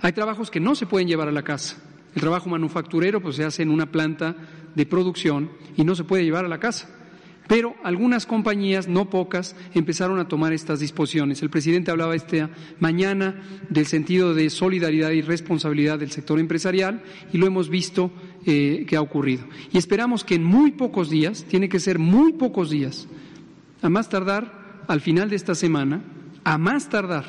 Hay 0.00 0.12
trabajos 0.12 0.50
que 0.50 0.60
no 0.60 0.74
se 0.74 0.86
pueden 0.86 1.08
llevar 1.08 1.28
a 1.28 1.32
la 1.32 1.42
casa. 1.42 1.76
El 2.14 2.20
trabajo 2.20 2.48
manufacturero 2.48 3.20
pues, 3.20 3.36
se 3.36 3.44
hace 3.44 3.62
en 3.62 3.70
una 3.70 3.90
planta 3.90 4.34
de 4.74 4.86
producción 4.86 5.50
y 5.76 5.84
no 5.84 5.94
se 5.94 6.04
puede 6.04 6.24
llevar 6.24 6.44
a 6.44 6.48
la 6.48 6.58
casa. 6.58 6.88
Pero 7.50 7.74
algunas 7.82 8.26
compañías, 8.26 8.86
no 8.86 9.10
pocas, 9.10 9.56
empezaron 9.74 10.20
a 10.20 10.28
tomar 10.28 10.52
estas 10.52 10.78
disposiciones. 10.78 11.42
El 11.42 11.50
presidente 11.50 11.90
hablaba 11.90 12.14
esta 12.14 12.48
mañana 12.78 13.42
del 13.68 13.86
sentido 13.86 14.34
de 14.34 14.50
solidaridad 14.50 15.10
y 15.10 15.20
responsabilidad 15.20 15.98
del 15.98 16.12
sector 16.12 16.38
empresarial 16.38 17.02
y 17.32 17.38
lo 17.38 17.48
hemos 17.48 17.68
visto 17.68 18.12
eh, 18.46 18.86
que 18.86 18.94
ha 18.94 19.00
ocurrido. 19.00 19.48
Y 19.72 19.78
esperamos 19.78 20.22
que 20.22 20.36
en 20.36 20.44
muy 20.44 20.70
pocos 20.70 21.10
días, 21.10 21.44
tiene 21.48 21.68
que 21.68 21.80
ser 21.80 21.98
muy 21.98 22.34
pocos 22.34 22.70
días, 22.70 23.08
a 23.82 23.88
más 23.88 24.08
tardar 24.08 24.84
al 24.86 25.00
final 25.00 25.28
de 25.28 25.34
esta 25.34 25.56
semana, 25.56 26.04
a 26.44 26.56
más 26.56 26.88
tardar, 26.88 27.24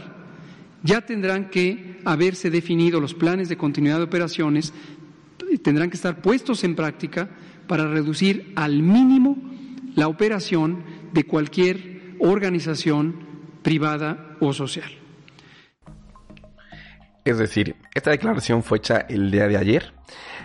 ya 0.83 1.01
tendrán 1.01 1.49
que 1.49 1.99
haberse 2.05 2.51
definido 2.51 3.01
los 3.01 3.15
planes 3.15 3.49
de 3.49 3.57
continuidad 3.57 3.97
de 3.97 4.03
operaciones, 4.03 4.71
tendrán 5.63 5.89
que 5.89 5.95
estar 5.95 6.21
puestos 6.21 6.63
en 6.63 6.75
práctica 6.75 7.27
para 7.65 7.87
reducir 7.87 8.53
al 8.55 8.83
mínimo 8.83 9.49
la 9.95 10.07
operación 10.07 10.83
de 11.13 11.25
cualquier 11.25 12.15
organización 12.19 13.15
privada 13.61 14.37
o 14.39 14.53
social. 14.53 14.91
Es 17.23 17.37
decir, 17.37 17.75
esta 17.93 18.11
declaración 18.11 18.63
fue 18.63 18.79
hecha 18.79 18.97
el 18.97 19.29
día 19.29 19.47
de 19.47 19.57
ayer 19.57 19.93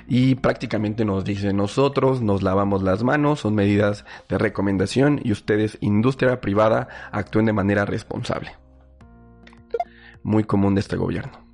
y 0.09 0.35
prácticamente 0.35 1.05
nos 1.05 1.25
dice 1.25 1.53
nosotros 1.53 2.21
nos 2.21 2.43
lavamos 2.43 2.83
las 2.83 3.03
manos, 3.03 3.41
son 3.41 3.55
medidas 3.55 4.05
de 4.29 4.37
recomendación 4.37 5.21
y 5.25 5.33
ustedes, 5.33 5.79
industria 5.81 6.41
privada, 6.41 6.89
actúen 7.13 7.47
de 7.47 7.55
manera 7.55 7.87
responsable. 7.87 8.53
Muy 10.23 10.45
común 10.45 10.75
de 10.75 10.81
este 10.81 10.97
gobierno. 10.97 11.46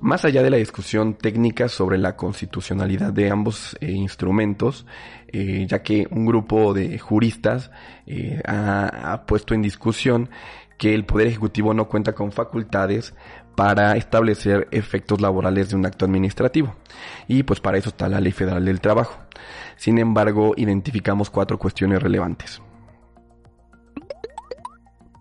Más 0.00 0.24
allá 0.24 0.42
de 0.42 0.48
la 0.48 0.56
discusión 0.56 1.12
técnica 1.12 1.68
sobre 1.68 1.98
la 1.98 2.16
constitucionalidad 2.16 3.12
de 3.12 3.30
ambos 3.30 3.76
eh, 3.80 3.90
instrumentos, 3.90 4.86
eh, 5.28 5.66
ya 5.68 5.82
que 5.82 6.08
un 6.10 6.24
grupo 6.24 6.72
de 6.72 6.98
juristas 6.98 7.70
eh, 8.06 8.40
ha, 8.46 9.24
puesto 9.26 9.52
en 9.52 9.60
discusión 9.60 10.30
que 10.78 10.94
el 10.94 11.04
Poder 11.04 11.26
Ejecutivo 11.26 11.74
no 11.74 11.86
cuenta 11.86 12.14
con 12.14 12.32
facultades 12.32 13.12
para 13.54 13.94
establecer 13.96 14.68
efectos 14.70 15.20
laborales 15.20 15.68
de 15.68 15.76
un 15.76 15.84
acto 15.84 16.06
administrativo. 16.06 16.74
Y 17.28 17.42
pues 17.42 17.60
para 17.60 17.76
eso 17.76 17.90
está 17.90 18.08
la 18.08 18.22
Ley 18.22 18.32
Federal 18.32 18.64
del 18.64 18.80
Trabajo. 18.80 19.18
Sin 19.76 19.98
embargo, 19.98 20.54
identificamos 20.56 21.28
cuatro 21.28 21.58
cuestiones 21.58 22.02
relevantes. 22.02 22.62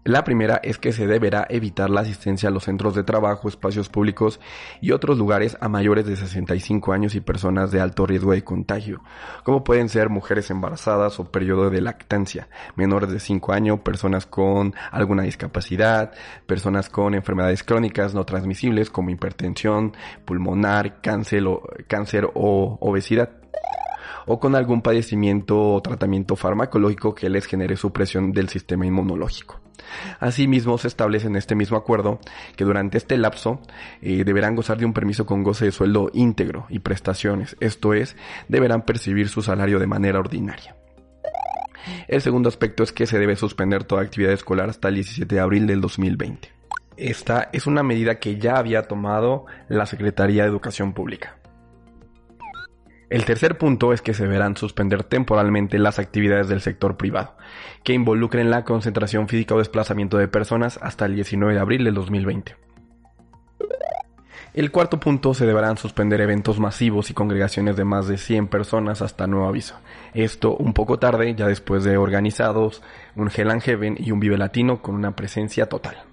La 0.09 0.23
primera 0.23 0.59
es 0.63 0.79
que 0.79 0.91
se 0.91 1.05
deberá 1.05 1.45
evitar 1.49 1.91
la 1.91 2.01
asistencia 2.01 2.49
a 2.49 2.51
los 2.51 2.63
centros 2.63 2.95
de 2.95 3.03
trabajo, 3.03 3.47
espacios 3.47 3.89
públicos 3.89 4.39
y 4.81 4.89
otros 4.89 5.19
lugares 5.19 5.55
a 5.61 5.69
mayores 5.69 6.07
de 6.07 6.15
65 6.15 6.93
años 6.93 7.13
y 7.13 7.21
personas 7.21 7.69
de 7.69 7.79
alto 7.79 8.07
riesgo 8.07 8.31
de 8.31 8.43
contagio, 8.43 9.03
como 9.43 9.63
pueden 9.63 9.87
ser 9.87 10.09
mujeres 10.09 10.49
embarazadas 10.49 11.19
o 11.19 11.25
periodo 11.25 11.69
de 11.69 11.81
lactancia, 11.81 12.49
menores 12.75 13.11
de 13.11 13.19
5 13.19 13.53
años, 13.53 13.81
personas 13.81 14.25
con 14.25 14.73
alguna 14.89 15.21
discapacidad, 15.21 16.11
personas 16.47 16.89
con 16.89 17.13
enfermedades 17.13 17.63
crónicas 17.63 18.15
no 18.15 18.25
transmisibles 18.25 18.89
como 18.89 19.11
hipertensión 19.11 19.95
pulmonar, 20.25 21.01
cáncer 21.01 21.45
o, 21.45 21.61
cáncer 21.87 22.27
o 22.33 22.79
obesidad 22.81 23.29
o 24.25 24.39
con 24.39 24.55
algún 24.55 24.81
padecimiento 24.81 25.73
o 25.73 25.81
tratamiento 25.83 26.35
farmacológico 26.35 27.13
que 27.13 27.29
les 27.29 27.45
genere 27.45 27.77
supresión 27.77 28.31
del 28.31 28.49
sistema 28.49 28.87
inmunológico. 28.87 29.68
Asimismo, 30.19 30.77
se 30.77 30.87
establece 30.87 31.27
en 31.27 31.35
este 31.35 31.55
mismo 31.55 31.77
acuerdo 31.77 32.19
que 32.55 32.63
durante 32.63 32.97
este 32.97 33.17
lapso 33.17 33.61
eh, 34.01 34.23
deberán 34.23 34.55
gozar 34.55 34.77
de 34.77 34.85
un 34.85 34.93
permiso 34.93 35.25
con 35.25 35.43
goce 35.43 35.65
de 35.65 35.71
sueldo 35.71 36.09
íntegro 36.13 36.65
y 36.69 36.79
prestaciones, 36.79 37.55
esto 37.59 37.93
es, 37.93 38.15
deberán 38.47 38.83
percibir 38.83 39.29
su 39.29 39.41
salario 39.41 39.79
de 39.79 39.87
manera 39.87 40.19
ordinaria. 40.19 40.75
El 42.07 42.21
segundo 42.21 42.49
aspecto 42.49 42.83
es 42.83 42.91
que 42.91 43.07
se 43.07 43.19
debe 43.19 43.35
suspender 43.35 43.83
toda 43.83 44.01
actividad 44.01 44.33
escolar 44.33 44.69
hasta 44.69 44.89
el 44.89 44.95
17 44.95 45.33
de 45.33 45.41
abril 45.41 45.67
del 45.67 45.81
2020. 45.81 46.49
Esta 46.97 47.49
es 47.53 47.65
una 47.65 47.81
medida 47.81 48.19
que 48.19 48.37
ya 48.37 48.57
había 48.57 48.83
tomado 48.83 49.45
la 49.69 49.85
Secretaría 49.85 50.43
de 50.43 50.49
Educación 50.49 50.93
Pública. 50.93 51.37
El 53.09 53.25
tercer 53.25 53.57
punto 53.57 53.91
es 53.91 54.03
que 54.03 54.13
se 54.13 54.27
verán 54.27 54.55
suspender 54.55 55.03
temporalmente 55.03 55.79
las 55.79 55.97
actividades 55.97 56.47
del 56.47 56.61
sector 56.61 56.95
privado, 56.95 57.35
que 57.83 57.93
involucren 57.93 58.49
la 58.49 58.63
concentración 58.63 59.27
física 59.27 59.55
o 59.55 59.59
desplazamiento 59.59 60.17
de 60.17 60.27
personas 60.27 60.79
hasta 60.81 61.05
el 61.05 61.15
19 61.15 61.53
de 61.53 61.59
abril 61.59 61.83
del 61.83 61.93
2020. 61.93 62.55
El 64.53 64.71
cuarto 64.71 64.99
punto 64.99 65.33
se 65.35 65.45
deberán 65.45 65.77
suspender 65.77 66.21
eventos 66.21 66.59
masivos 66.59 67.11
y 67.11 67.13
congregaciones 67.13 67.75
de 67.75 67.85
más 67.85 68.07
de 68.07 68.17
100 68.17 68.47
personas 68.47 69.01
hasta 69.01 69.27
nuevo 69.27 69.47
aviso. 69.47 69.75
Esto 70.13 70.55
un 70.55 70.73
poco 70.73 70.97
tarde, 70.97 71.35
ya 71.35 71.45
después 71.45 71.83
de 71.83 71.97
organizados 71.97 72.81
un 73.15 73.29
Hell 73.33 73.51
and 73.51 73.61
Heaven 73.61 73.95
y 73.99 74.11
un 74.11 74.19
Vive 74.19 74.37
Latino 74.37 74.81
con 74.81 74.95
una 74.95 75.15
presencia 75.15 75.67
total. 75.67 76.08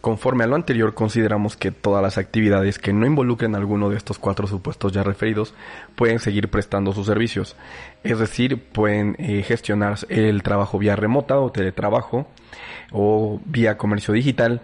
Conforme 0.00 0.44
a 0.44 0.46
lo 0.46 0.54
anterior, 0.54 0.94
consideramos 0.94 1.56
que 1.56 1.72
todas 1.72 2.02
las 2.02 2.18
actividades 2.18 2.78
que 2.78 2.92
no 2.92 3.04
involucren 3.04 3.56
alguno 3.56 3.90
de 3.90 3.96
estos 3.96 4.18
cuatro 4.18 4.46
supuestos 4.46 4.92
ya 4.92 5.02
referidos 5.02 5.54
pueden 5.96 6.20
seguir 6.20 6.48
prestando 6.48 6.92
sus 6.92 7.06
servicios. 7.06 7.56
Es 8.04 8.20
decir, 8.20 8.62
pueden 8.62 9.16
eh, 9.18 9.42
gestionar 9.42 9.98
el 10.08 10.44
trabajo 10.44 10.78
vía 10.78 10.94
remota 10.94 11.40
o 11.40 11.50
teletrabajo 11.50 12.28
o 12.92 13.40
vía 13.44 13.76
comercio 13.76 14.14
digital 14.14 14.62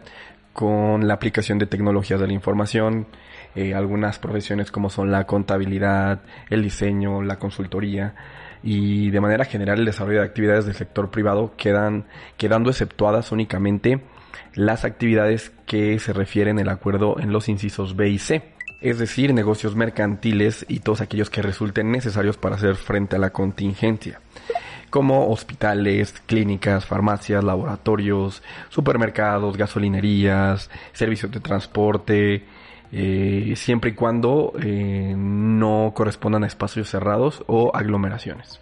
con 0.52 1.08
la 1.08 1.14
aplicación 1.14 1.58
de 1.58 1.66
tecnologías 1.66 2.20
de 2.20 2.28
la 2.28 2.32
información, 2.32 3.08
eh, 3.56 3.74
algunas 3.74 4.20
profesiones 4.20 4.70
como 4.70 4.88
son 4.88 5.10
la 5.10 5.26
contabilidad, 5.26 6.20
el 6.48 6.62
diseño, 6.62 7.22
la 7.22 7.40
consultoría 7.40 8.14
y 8.62 9.10
de 9.10 9.20
manera 9.20 9.44
general 9.44 9.80
el 9.80 9.84
desarrollo 9.84 10.20
de 10.20 10.26
actividades 10.26 10.64
del 10.64 10.76
sector 10.76 11.10
privado 11.10 11.54
quedan 11.56 12.04
quedando 12.36 12.70
exceptuadas 12.70 13.32
únicamente 13.32 14.00
las 14.54 14.84
actividades 14.84 15.52
que 15.66 15.98
se 15.98 16.12
refieren 16.12 16.58
el 16.58 16.68
acuerdo 16.68 17.18
en 17.18 17.32
los 17.32 17.48
incisos 17.48 17.96
B 17.96 18.10
y 18.10 18.18
C. 18.18 18.42
es 18.80 18.98
decir, 18.98 19.32
negocios 19.32 19.74
mercantiles 19.76 20.66
y 20.68 20.80
todos 20.80 21.00
aquellos 21.00 21.30
que 21.30 21.42
resulten 21.42 21.90
necesarios 21.90 22.36
para 22.36 22.56
hacer 22.56 22.76
frente 22.76 23.16
a 23.16 23.18
la 23.18 23.30
contingencia, 23.30 24.20
como 24.90 25.28
hospitales, 25.30 26.12
clínicas, 26.26 26.84
farmacias, 26.84 27.42
laboratorios, 27.42 28.42
supermercados, 28.68 29.56
gasolinerías, 29.56 30.70
servicios 30.92 31.32
de 31.32 31.40
transporte, 31.40 32.44
eh, 32.92 33.54
siempre 33.56 33.90
y 33.90 33.94
cuando 33.94 34.52
eh, 34.62 35.14
no 35.16 35.92
correspondan 35.96 36.44
a 36.44 36.46
espacios 36.46 36.90
cerrados 36.90 37.42
o 37.46 37.74
aglomeraciones. 37.74 38.60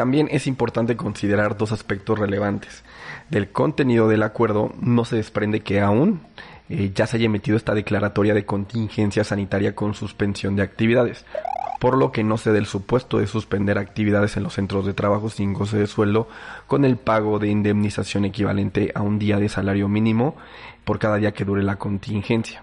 También 0.00 0.28
es 0.30 0.46
importante 0.46 0.96
considerar 0.96 1.58
dos 1.58 1.72
aspectos 1.72 2.18
relevantes. 2.18 2.84
Del 3.28 3.50
contenido 3.50 4.08
del 4.08 4.22
acuerdo 4.22 4.72
no 4.80 5.04
se 5.04 5.16
desprende 5.16 5.60
que 5.60 5.82
aún 5.82 6.22
eh, 6.70 6.90
ya 6.94 7.06
se 7.06 7.18
haya 7.18 7.26
emitido 7.26 7.58
esta 7.58 7.74
declaratoria 7.74 8.32
de 8.32 8.46
contingencia 8.46 9.24
sanitaria 9.24 9.74
con 9.74 9.92
suspensión 9.92 10.56
de 10.56 10.62
actividades, 10.62 11.26
por 11.80 11.98
lo 11.98 12.12
que 12.12 12.24
no 12.24 12.38
se 12.38 12.50
dé 12.50 12.60
el 12.60 12.64
supuesto 12.64 13.18
de 13.18 13.26
suspender 13.26 13.76
actividades 13.76 14.38
en 14.38 14.44
los 14.44 14.54
centros 14.54 14.86
de 14.86 14.94
trabajo 14.94 15.28
sin 15.28 15.52
goce 15.52 15.76
de 15.76 15.86
sueldo 15.86 16.28
con 16.66 16.86
el 16.86 16.96
pago 16.96 17.38
de 17.38 17.48
indemnización 17.48 18.24
equivalente 18.24 18.92
a 18.94 19.02
un 19.02 19.18
día 19.18 19.36
de 19.36 19.50
salario 19.50 19.86
mínimo 19.86 20.34
por 20.86 20.98
cada 20.98 21.16
día 21.16 21.32
que 21.32 21.44
dure 21.44 21.62
la 21.62 21.76
contingencia. 21.76 22.62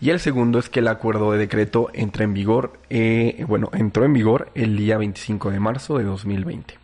Y 0.00 0.10
el 0.10 0.20
segundo 0.20 0.60
es 0.60 0.68
que 0.68 0.78
el 0.78 0.88
acuerdo 0.88 1.32
de 1.32 1.38
decreto 1.38 1.90
entra 1.92 2.22
en 2.22 2.32
vigor, 2.32 2.78
eh, 2.88 3.44
bueno, 3.48 3.68
entró 3.72 4.04
en 4.04 4.12
vigor 4.12 4.50
el 4.54 4.76
día 4.76 4.96
25 4.96 5.50
de 5.50 5.58
marzo 5.58 5.98
de 5.98 6.04
2020. 6.04 6.78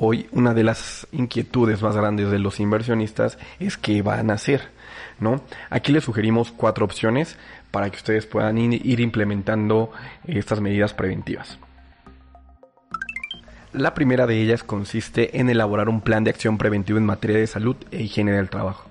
Hoy 0.00 0.26
una 0.32 0.54
de 0.54 0.64
las 0.64 1.06
inquietudes 1.12 1.82
más 1.82 1.96
grandes 1.96 2.30
de 2.30 2.38
los 2.38 2.60
inversionistas 2.60 3.36
es 3.58 3.76
qué 3.76 4.00
van 4.00 4.30
a 4.30 4.34
hacer, 4.34 4.68
¿no? 5.20 5.42
Aquí 5.68 5.92
les 5.92 6.04
sugerimos 6.04 6.50
cuatro 6.50 6.86
opciones 6.86 7.36
para 7.70 7.90
que 7.90 7.96
ustedes 7.96 8.24
puedan 8.24 8.56
ir 8.56 9.00
implementando 9.00 9.92
estas 10.26 10.60
medidas 10.60 10.94
preventivas. 10.94 11.58
La 13.74 13.92
primera 13.92 14.26
de 14.26 14.40
ellas 14.40 14.62
consiste 14.62 15.40
en 15.40 15.50
elaborar 15.50 15.90
un 15.90 16.00
plan 16.00 16.24
de 16.24 16.30
acción 16.30 16.56
preventivo 16.56 16.98
en 16.98 17.04
materia 17.04 17.36
de 17.36 17.46
salud 17.46 17.76
e 17.90 18.02
higiene 18.02 18.32
del 18.32 18.48
trabajo 18.48 18.87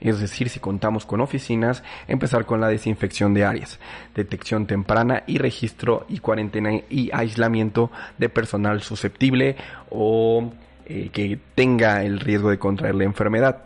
es 0.00 0.20
decir, 0.20 0.48
si 0.48 0.60
contamos 0.60 1.06
con 1.06 1.20
oficinas, 1.20 1.82
empezar 2.08 2.46
con 2.46 2.60
la 2.60 2.68
desinfección 2.68 3.34
de 3.34 3.44
áreas, 3.44 3.78
detección 4.14 4.66
temprana 4.66 5.24
y 5.26 5.38
registro 5.38 6.06
y 6.08 6.18
cuarentena 6.18 6.72
y 6.88 7.10
aislamiento 7.12 7.90
de 8.18 8.28
personal 8.28 8.82
susceptible 8.82 9.56
o 9.90 10.52
eh, 10.86 11.10
que 11.12 11.38
tenga 11.54 12.04
el 12.04 12.20
riesgo 12.20 12.50
de 12.50 12.58
contraer 12.58 12.94
la 12.94 13.04
enfermedad. 13.04 13.64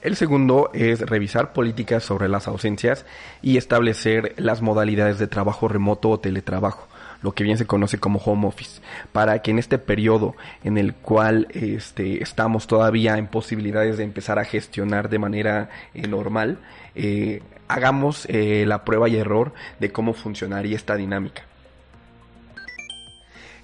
El 0.00 0.16
segundo 0.16 0.70
es 0.74 1.00
revisar 1.00 1.52
políticas 1.52 2.02
sobre 2.02 2.28
las 2.28 2.48
ausencias 2.48 3.06
y 3.40 3.56
establecer 3.56 4.34
las 4.36 4.60
modalidades 4.60 5.20
de 5.20 5.28
trabajo 5.28 5.68
remoto 5.68 6.10
o 6.10 6.18
teletrabajo 6.18 6.88
lo 7.22 7.32
que 7.32 7.44
bien 7.44 7.58
se 7.58 7.66
conoce 7.66 7.98
como 7.98 8.18
home 8.18 8.46
office, 8.46 8.80
para 9.12 9.40
que 9.40 9.50
en 9.50 9.58
este 9.58 9.78
periodo 9.78 10.34
en 10.64 10.78
el 10.78 10.94
cual 10.94 11.48
este, 11.50 12.22
estamos 12.22 12.66
todavía 12.66 13.16
en 13.16 13.28
posibilidades 13.28 13.96
de 13.96 14.04
empezar 14.04 14.38
a 14.38 14.44
gestionar 14.44 15.08
de 15.08 15.18
manera 15.18 15.70
eh, 15.94 16.06
normal, 16.06 16.58
eh, 16.94 17.42
hagamos 17.68 18.26
eh, 18.28 18.64
la 18.66 18.84
prueba 18.84 19.08
y 19.08 19.16
error 19.16 19.52
de 19.78 19.92
cómo 19.92 20.12
funcionaría 20.12 20.76
esta 20.76 20.96
dinámica. 20.96 21.42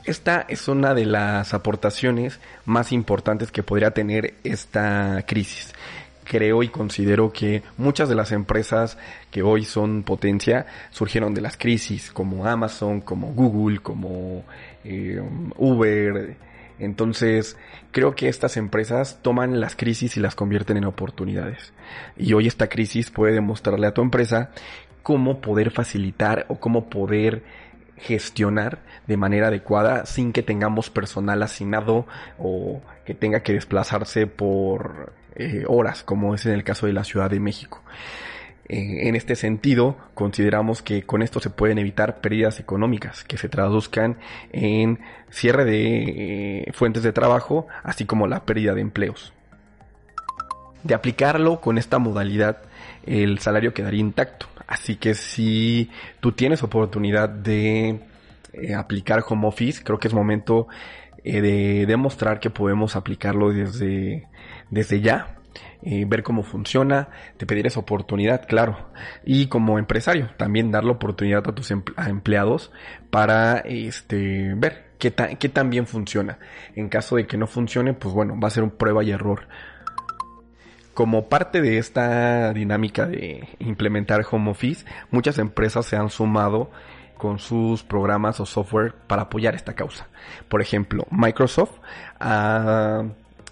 Esta 0.04 0.46
es 0.48 0.68
una 0.68 0.94
de 0.94 1.04
las 1.04 1.52
aportaciones 1.52 2.40
más 2.64 2.92
importantes 2.92 3.52
que 3.52 3.62
podría 3.62 3.90
tener 3.90 4.34
esta 4.42 5.22
crisis 5.26 5.74
creo 6.28 6.62
y 6.62 6.68
considero 6.68 7.32
que 7.32 7.62
muchas 7.76 8.08
de 8.08 8.14
las 8.14 8.30
empresas 8.30 8.99
que 9.30 9.42
hoy 9.42 9.64
son 9.64 10.02
potencia 10.02 10.66
surgieron 10.90 11.35
de 11.35 11.40
las 11.40 11.56
crisis, 11.56 12.11
como 12.12 12.47
Amazon, 12.47 13.00
como 13.00 13.32
Google, 13.32 13.78
como 13.78 14.44
eh, 14.85 15.20
Uber. 15.56 16.37
Entonces, 16.79 17.57
creo 17.90 18.14
que 18.14 18.29
estas 18.29 18.57
empresas 18.57 19.18
toman 19.22 19.59
las 19.59 19.74
crisis 19.74 20.16
y 20.16 20.20
las 20.20 20.37
convierten 20.37 20.76
en 20.76 20.85
oportunidades. 20.85 21.72
Y 22.16 22.35
hoy 22.35 22.46
esta 22.46 22.68
crisis 22.68 23.11
puede 23.11 23.33
demostrarle 23.33 23.88
a 23.88 23.94
tu 23.94 24.02
empresa 24.02 24.50
cómo 25.02 25.40
poder 25.40 25.70
facilitar 25.70 26.46
o 26.48 26.61
cómo 26.61 26.88
poder 26.88 27.42
gestionar 28.00 28.80
de 29.06 29.16
manera 29.16 29.48
adecuada 29.48 30.06
sin 30.06 30.32
que 30.32 30.42
tengamos 30.42 30.90
personal 30.90 31.42
asignado 31.42 32.06
o 32.38 32.80
que 33.04 33.14
tenga 33.14 33.40
que 33.40 33.52
desplazarse 33.52 34.26
por 34.26 35.12
eh, 35.34 35.64
horas, 35.66 36.02
como 36.02 36.34
es 36.34 36.46
en 36.46 36.52
el 36.52 36.64
caso 36.64 36.87
de 36.87 36.92
la 36.92 37.04
Ciudad 37.04 37.30
de 37.30 37.40
México. 37.40 37.82
Eh, 38.68 39.08
en 39.08 39.16
este 39.16 39.34
sentido, 39.34 39.96
consideramos 40.14 40.82
que 40.82 41.02
con 41.04 41.22
esto 41.22 41.40
se 41.40 41.48
pueden 41.48 41.78
evitar 41.78 42.20
pérdidas 42.20 42.61
económicas 42.61 43.24
que 43.24 43.38
se 43.38 43.48
traduzcan 43.48 44.18
en 44.52 45.00
cierre 45.30 45.64
de 45.64 46.64
eh, 46.66 46.72
fuentes 46.74 47.02
de 47.02 47.12
trabajo, 47.12 47.66
así 47.82 48.04
como 48.04 48.26
la 48.26 48.44
pérdida 48.44 48.74
de 48.74 48.82
empleos. 48.82 49.32
De 50.82 50.94
aplicarlo 50.94 51.61
con 51.61 51.78
esta 51.78 51.98
modalidad, 51.98 52.62
el 53.06 53.38
salario 53.38 53.72
quedaría 53.72 54.00
intacto. 54.00 54.46
Así 54.68 54.94
que 54.96 55.14
si 55.14 55.90
tú 56.20 56.31
tienes 56.33 56.62
oportunidad 56.62 57.28
de 57.28 58.00
aplicar 58.76 59.24
home 59.28 59.48
office, 59.48 59.83
creo 59.83 59.98
que 59.98 60.07
es 60.07 60.14
momento 60.14 60.68
de 61.24 61.85
demostrar 61.87 62.38
que 62.38 62.50
podemos 62.50 62.94
aplicarlo 62.94 63.52
desde 63.52 64.28
desde 64.70 65.00
ya, 65.00 65.37
eh, 65.83 66.04
ver 66.07 66.22
cómo 66.22 66.42
funciona, 66.42 67.09
te 67.37 67.46
pedir 67.46 67.66
esa 67.66 67.81
oportunidad, 67.81 68.46
claro. 68.46 68.90
Y 69.24 69.46
como 69.46 69.78
empresario, 69.78 70.31
también 70.37 70.70
dar 70.70 70.85
la 70.85 70.92
oportunidad 70.92 71.48
a 71.48 71.54
tus 71.54 71.70
empleados 71.70 72.72
para 73.11 73.59
este, 73.59 74.54
ver 74.54 74.90
qué, 74.98 75.14
qué 75.38 75.48
tan 75.48 75.70
bien 75.70 75.87
funciona. 75.87 76.38
En 76.74 76.88
caso 76.88 77.16
de 77.16 77.26
que 77.26 77.37
no 77.37 77.46
funcione, 77.46 77.94
pues 77.94 78.14
bueno, 78.14 78.38
va 78.38 78.48
a 78.48 78.52
ser 78.52 78.62
un 78.62 78.70
prueba 78.70 79.02
y 79.04 79.11
error. 79.11 79.48
Como 80.98 81.28
parte 81.28 81.62
de 81.62 81.78
esta 81.78 82.52
dinámica 82.52 83.06
de 83.06 83.46
implementar 83.61 84.26
home 84.28 84.50
office, 84.50 84.84
muchas 85.12 85.38
empresas 85.38 85.87
se 85.87 85.94
han 85.94 86.11
sumado 86.11 86.72
con 87.16 87.38
sus 87.38 87.84
programas 87.84 88.40
o 88.40 88.46
software 88.46 88.94
para 89.06 89.22
apoyar 89.22 89.54
esta 89.54 89.74
causa. 89.74 90.08
Por 90.48 90.61
ejemplo, 90.61 91.06
Microsoft 91.12 91.78
ha 92.18 93.04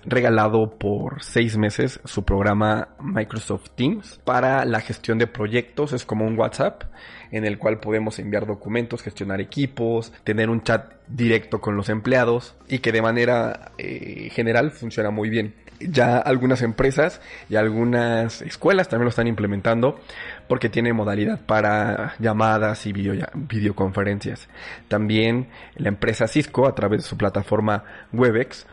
regalado 0.04 0.76
por 0.76 1.22
seis 1.22 1.56
meses 1.56 2.00
su 2.04 2.24
programa 2.24 2.88
Microsoft 3.00 3.70
Teams 3.76 4.20
para 4.24 4.64
la 4.64 4.80
gestión 4.80 5.18
de 5.18 5.28
proyectos. 5.28 5.92
Es 5.92 6.04
como 6.04 6.26
un 6.26 6.36
WhatsApp 6.36 6.82
en 7.30 7.44
el 7.44 7.58
cual 7.58 7.78
podemos 7.78 8.18
enviar 8.18 8.46
documentos, 8.46 9.02
gestionar 9.02 9.40
equipos, 9.40 10.12
tener 10.24 10.50
un 10.50 10.64
chat 10.64 10.94
directo 11.06 11.60
con 11.60 11.76
los 11.76 11.90
empleados 11.90 12.56
y 12.66 12.80
que 12.80 12.90
de 12.90 13.02
manera 13.02 13.70
eh, 13.78 14.30
general 14.32 14.72
funciona 14.72 15.10
muy 15.12 15.30
bien. 15.30 15.54
Ya 15.80 16.18
algunas 16.18 16.62
empresas 16.62 17.20
y 17.48 17.56
algunas 17.56 18.42
escuelas 18.42 18.88
también 18.88 19.04
lo 19.04 19.10
están 19.10 19.26
implementando 19.26 20.00
porque 20.48 20.68
tiene 20.68 20.92
modalidad 20.92 21.40
para 21.40 22.14
llamadas 22.18 22.86
y 22.86 22.92
videoconferencias. 22.92 24.48
También 24.88 25.48
la 25.76 25.88
empresa 25.88 26.28
Cisco 26.28 26.66
a 26.66 26.74
través 26.74 27.02
de 27.02 27.08
su 27.08 27.16
plataforma 27.16 27.84
Webex 28.12 28.66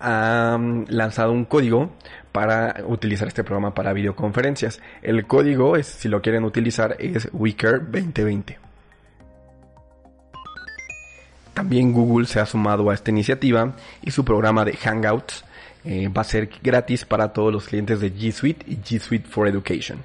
ha 0.00 0.58
lanzado 0.88 1.32
un 1.32 1.44
código 1.44 1.92
para 2.32 2.76
utilizar 2.86 3.28
este 3.28 3.44
programa 3.44 3.74
para 3.74 3.92
videoconferencias. 3.92 4.80
El 5.02 5.26
código, 5.26 5.76
es, 5.76 5.86
si 5.86 6.08
lo 6.08 6.22
quieren 6.22 6.44
utilizar, 6.44 6.96
es 6.98 7.28
Wicker 7.32 7.82
2020. 7.90 8.58
También 11.54 11.92
Google 11.92 12.26
se 12.26 12.40
ha 12.40 12.46
sumado 12.46 12.90
a 12.90 12.94
esta 12.94 13.10
iniciativa 13.10 13.74
y 14.02 14.12
su 14.12 14.24
programa 14.24 14.64
de 14.64 14.74
Hangouts 14.76 15.44
eh, 15.84 16.08
va 16.08 16.22
a 16.22 16.24
ser 16.24 16.50
gratis 16.62 17.04
para 17.04 17.32
todos 17.32 17.52
los 17.52 17.66
clientes 17.66 18.00
de 18.00 18.12
G 18.12 18.32
Suite 18.32 18.64
y 18.68 18.76
G 18.76 18.98
Suite 18.98 19.28
for 19.28 19.48
Education. 19.48 20.02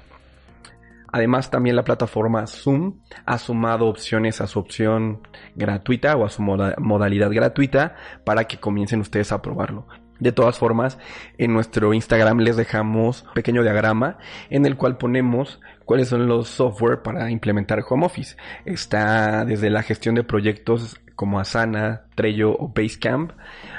Además, 1.12 1.50
también 1.50 1.76
la 1.76 1.84
plataforma 1.84 2.46
Zoom 2.46 3.00
ha 3.24 3.38
sumado 3.38 3.86
opciones 3.86 4.40
a 4.40 4.46
su 4.46 4.58
opción 4.58 5.26
gratuita 5.54 6.14
o 6.16 6.26
a 6.26 6.28
su 6.28 6.42
modalidad 6.42 7.30
gratuita 7.30 7.96
para 8.24 8.44
que 8.44 8.58
comiencen 8.58 9.00
ustedes 9.00 9.32
a 9.32 9.40
probarlo. 9.40 9.86
De 10.18 10.32
todas 10.32 10.58
formas, 10.58 10.98
en 11.36 11.52
nuestro 11.52 11.92
Instagram 11.92 12.40
les 12.40 12.56
dejamos 12.56 13.22
un 13.22 13.34
pequeño 13.34 13.62
diagrama 13.62 14.18
en 14.48 14.64
el 14.64 14.76
cual 14.76 14.96
ponemos 14.96 15.60
cuáles 15.84 16.08
son 16.08 16.26
los 16.26 16.48
software 16.48 17.02
para 17.02 17.30
implementar 17.30 17.84
home 17.88 18.06
office. 18.06 18.36
Está 18.64 19.44
desde 19.44 19.70
la 19.70 19.82
gestión 19.82 20.14
de 20.14 20.24
proyectos 20.24 20.98
como 21.14 21.38
Asana, 21.38 22.06
Trello 22.14 22.52
o 22.52 22.68
Basecamp 22.68 23.32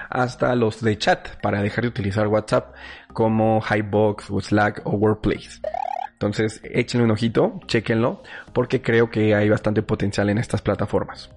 hasta 0.09 0.55
los 0.55 0.81
de 0.81 0.97
chat 0.97 1.39
para 1.41 1.61
dejar 1.61 1.83
de 1.83 1.89
utilizar 1.89 2.27
WhatsApp 2.27 2.75
como 3.13 3.61
Highbox 3.61 4.29
o 4.31 4.41
Slack 4.41 4.81
o 4.85 4.91
Workplace. 4.91 5.61
Entonces, 6.13 6.61
échenle 6.63 7.05
un 7.05 7.11
ojito, 7.11 7.59
chequenlo, 7.67 8.23
porque 8.51 8.81
creo 8.81 9.11
que 9.11 9.35
hay 9.35 9.49
bastante 9.49 9.83
potencial 9.83 10.29
en 10.29 10.39
estas 10.39 10.61
plataformas. 10.61 11.29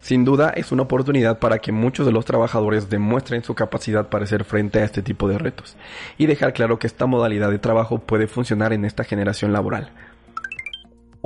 Sin 0.00 0.24
duda 0.24 0.50
es 0.50 0.70
una 0.72 0.82
oportunidad 0.82 1.38
para 1.38 1.60
que 1.60 1.72
muchos 1.72 2.04
de 2.04 2.12
los 2.12 2.24
trabajadores 2.26 2.90
demuestren 2.90 3.42
su 3.42 3.54
capacidad 3.54 4.08
para 4.08 4.24
hacer 4.24 4.44
frente 4.44 4.80
a 4.80 4.84
este 4.84 5.02
tipo 5.02 5.28
de 5.28 5.38
retos 5.38 5.76
y 6.18 6.26
dejar 6.26 6.52
claro 6.52 6.78
que 6.78 6.86
esta 6.86 7.06
modalidad 7.06 7.50
de 7.50 7.58
trabajo 7.58 8.00
puede 8.00 8.26
funcionar 8.26 8.72
en 8.74 8.84
esta 8.84 9.04
generación 9.04 9.52
laboral. 9.52 9.92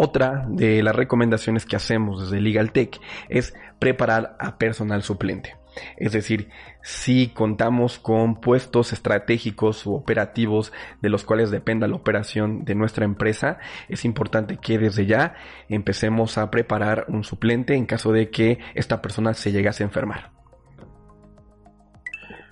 Otra 0.01 0.47
de 0.49 0.81
las 0.85 0.95
recomendaciones 0.95 1.67
que 1.67 1.75
hacemos 1.75 2.21
desde 2.21 2.41
Legal 2.41 2.71
Tech 2.71 3.01
es 3.29 3.53
preparar 3.81 4.37
a 4.39 4.57
personal 4.57 5.03
suplente. 5.03 5.57
Es 5.97 6.13
decir, 6.13 6.51
si 6.83 7.31
contamos 7.35 7.99
con 7.99 8.41
puestos 8.41 8.93
estratégicos 8.93 9.85
u 9.87 9.95
operativos 9.95 10.73
de 11.03 11.09
los 11.09 11.25
cuales 11.25 11.51
dependa 11.51 11.89
la 11.89 11.97
operación 11.97 12.65
de 12.65 12.77
nuestra 12.77 13.05
empresa, 13.05 13.59
es 13.89 14.05
importante 14.05 14.59
que 14.59 14.79
desde 14.79 15.07
ya 15.07 15.35
empecemos 15.69 16.39
a 16.39 16.49
preparar 16.49 17.07
un 17.09 17.25
suplente 17.25 17.75
en 17.75 17.85
caso 17.85 18.13
de 18.13 18.31
que 18.31 18.61
esta 18.77 19.03
persona 19.03 19.35
se 19.35 19.51
llegase 19.51 19.83
a 19.83 19.87
enfermar. 19.87 20.38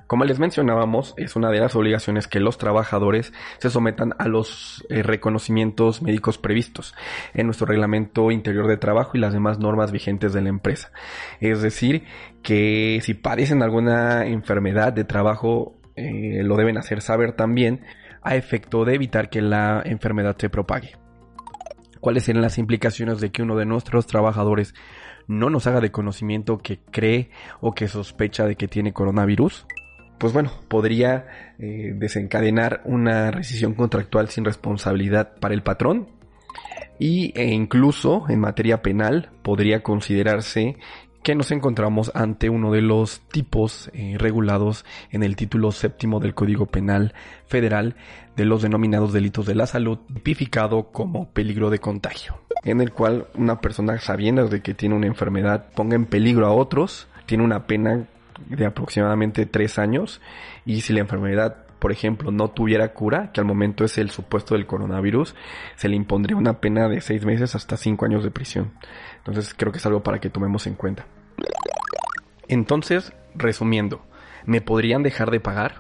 Como 0.07 0.25
les 0.25 0.39
mencionábamos, 0.39 1.15
es 1.17 1.35
una 1.35 1.51
de 1.51 1.59
las 1.59 1.75
obligaciones 1.75 2.29
que 2.29 2.39
los 2.39 2.59
trabajadores 2.59 3.33
se 3.59 3.71
sometan 3.71 4.15
a 4.19 4.29
los 4.29 4.87
eh, 4.89 5.03
reconocimientos 5.03 6.01
médicos 6.01 6.39
previstos 6.39 6.95
en 7.35 7.47
nuestro 7.47 7.67
reglamento 7.67 8.31
interior 8.31 8.69
de 8.69 8.77
trabajo 8.77 9.13
y 9.15 9.21
las 9.21 9.33
demás 9.33 9.59
normas 9.59 9.91
vigentes 9.91 10.33
de 10.33 10.43
la 10.43 10.49
empresa. 10.49 10.93
Es 11.41 11.61
decir, 11.61 12.05
que 12.43 13.01
si 13.03 13.15
padecen 13.15 13.65
alguna 13.65 14.27
enfermedad 14.27 14.93
de 14.93 15.03
trabajo, 15.03 15.75
eh, 15.97 16.43
lo 16.45 16.57
deben 16.57 16.79
hacer 16.79 17.03
saber 17.03 17.33
también 17.33 17.81
a 18.23 18.37
efecto 18.37 18.85
de 18.85 18.95
evitar 18.95 19.29
que 19.29 19.43
la 19.43 19.83
enfermedad 19.85 20.37
se 20.39 20.51
propague. 20.51 20.93
¿Cuáles 21.99 22.25
serán 22.25 22.43
las 22.43 22.59
implicaciones 22.59 23.21
de 23.21 23.33
que 23.33 23.43
uno 23.43 23.57
de 23.57 23.67
nuestros 23.67 24.07
trabajadores 24.07 24.73
no 25.27 25.51
nos 25.51 25.67
haga 25.67 25.81
de 25.81 25.91
conocimiento 25.91 26.59
que 26.59 26.79
cree 26.79 27.31
o 27.61 27.73
que 27.73 27.89
sospecha 27.89 28.47
de 28.47 28.55
que 28.55 28.69
tiene 28.69 28.93
coronavirus? 28.93 29.67
Pues 30.19 30.33
bueno, 30.33 30.51
podría 30.69 31.27
eh, 31.59 31.93
desencadenar 31.95 32.83
una 32.85 33.31
rescisión 33.31 33.75
contractual 33.75 34.29
sin 34.29 34.45
responsabilidad 34.45 35.35
para 35.41 35.55
el 35.55 35.63
patrón. 35.63 36.09
Y, 36.99 37.39
e 37.39 37.53
incluso 37.53 38.25
en 38.29 38.41
materia 38.41 38.81
penal 38.81 39.31
podría 39.43 39.83
considerarse 39.83 40.77
que 41.27 41.35
nos 41.35 41.51
encontramos 41.51 42.13
ante 42.15 42.49
uno 42.49 42.71
de 42.71 42.83
los 42.83 43.21
tipos 43.33 43.91
eh, 43.93 44.15
regulados 44.17 44.85
en 45.11 45.25
el 45.25 45.35
título 45.35 45.73
séptimo 45.73 46.21
del 46.21 46.35
Código 46.35 46.67
Penal 46.67 47.15
Federal 47.49 47.97
de 48.37 48.45
los 48.45 48.63
denominados 48.63 49.13
delitos 49.13 49.45
de 49.45 49.57
la 49.57 49.67
salud, 49.67 49.99
tipificado 50.07 50.93
como 50.93 51.29
peligro 51.31 51.69
de 51.69 51.81
contagio, 51.81 52.39
en 52.63 52.81
el 52.81 52.93
cual 52.93 53.27
una 53.35 53.61
persona 53.61 53.99
sabiendo 53.99 54.47
de 54.47 54.63
que 54.63 54.73
tiene 54.73 54.95
una 54.95 55.09
enfermedad 55.09 55.67
ponga 55.75 55.97
en 55.97 56.07
peligro 56.07 56.47
a 56.47 56.53
otros, 56.53 57.09
tiene 57.27 57.43
una 57.43 57.67
pena 57.67 58.07
de 58.47 58.67
aproximadamente 58.67 59.47
tres 59.47 59.79
años 59.79 60.21
y 60.65 60.83
si 60.83 60.93
la 60.93 61.01
enfermedad 61.01 61.67
por 61.79 61.93
ejemplo, 61.93 62.31
no 62.31 62.49
tuviera 62.51 62.93
cura, 62.95 63.31
que 63.33 63.41
al 63.41 63.47
momento 63.47 63.85
es 63.85 63.99
el 63.99 64.11
supuesto 64.11 64.55
del 64.55 64.67
coronavirus, 64.67 65.35
se 65.77 65.89
le 65.89 65.97
impondría 65.97 66.37
una 66.37 66.61
pena 66.61 66.89
de 66.89 67.01
seis 67.01 67.25
meses 67.25 67.55
hasta 67.55 67.77
cinco 67.77 68.07
años 68.07 68.25
de 68.25 68.31
prisión. 68.31 68.73
Entonces 69.19 69.55
creo 69.55 69.73
que 69.73 69.79
es 69.79 69.87
algo 69.87 70.03
para 70.03 70.19
que 70.19 70.31
tomemos 70.31 70.67
en 70.67 70.75
cuenta. 70.75 71.07
Entonces, 72.49 73.13
resumiendo, 73.35 74.05
¿me 74.47 74.61
podrían 74.61 75.03
dejar 75.03 75.31
de 75.31 75.41
pagar? 75.41 75.77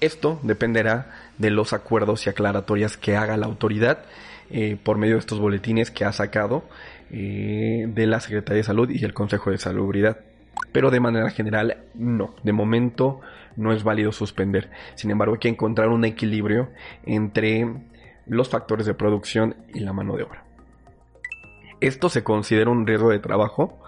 Esto 0.00 0.40
dependerá 0.42 1.10
de 1.38 1.50
los 1.50 1.72
acuerdos 1.72 2.26
y 2.26 2.30
aclaratorias 2.30 2.96
que 2.96 3.16
haga 3.16 3.36
la 3.36 3.46
autoridad 3.46 4.04
eh, 4.50 4.76
por 4.82 4.96
medio 4.96 5.14
de 5.14 5.20
estos 5.20 5.40
boletines 5.40 5.90
que 5.90 6.04
ha 6.04 6.12
sacado 6.12 6.64
eh, 7.10 7.86
de 7.88 8.06
la 8.06 8.20
Secretaría 8.20 8.58
de 8.58 8.64
Salud 8.64 8.88
y 8.90 9.04
el 9.04 9.12
Consejo 9.12 9.50
de 9.50 9.58
Salubridad 9.58 10.18
pero 10.72 10.90
de 10.90 11.00
manera 11.00 11.30
general 11.30 11.84
no. 11.94 12.34
De 12.42 12.52
momento 12.52 13.20
no 13.56 13.72
es 13.72 13.84
válido 13.84 14.12
suspender. 14.12 14.70
Sin 14.94 15.10
embargo, 15.10 15.34
hay 15.34 15.40
que 15.40 15.48
encontrar 15.48 15.88
un 15.88 16.04
equilibrio 16.04 16.70
entre 17.04 17.66
los 18.26 18.48
factores 18.48 18.86
de 18.86 18.94
producción 18.94 19.56
y 19.74 19.80
la 19.80 19.92
mano 19.92 20.16
de 20.16 20.22
obra. 20.24 20.44
¿Esto 21.80 22.08
se 22.08 22.24
considera 22.24 22.70
un 22.70 22.86
riesgo 22.86 23.10
de 23.10 23.18
trabajo? 23.18 23.80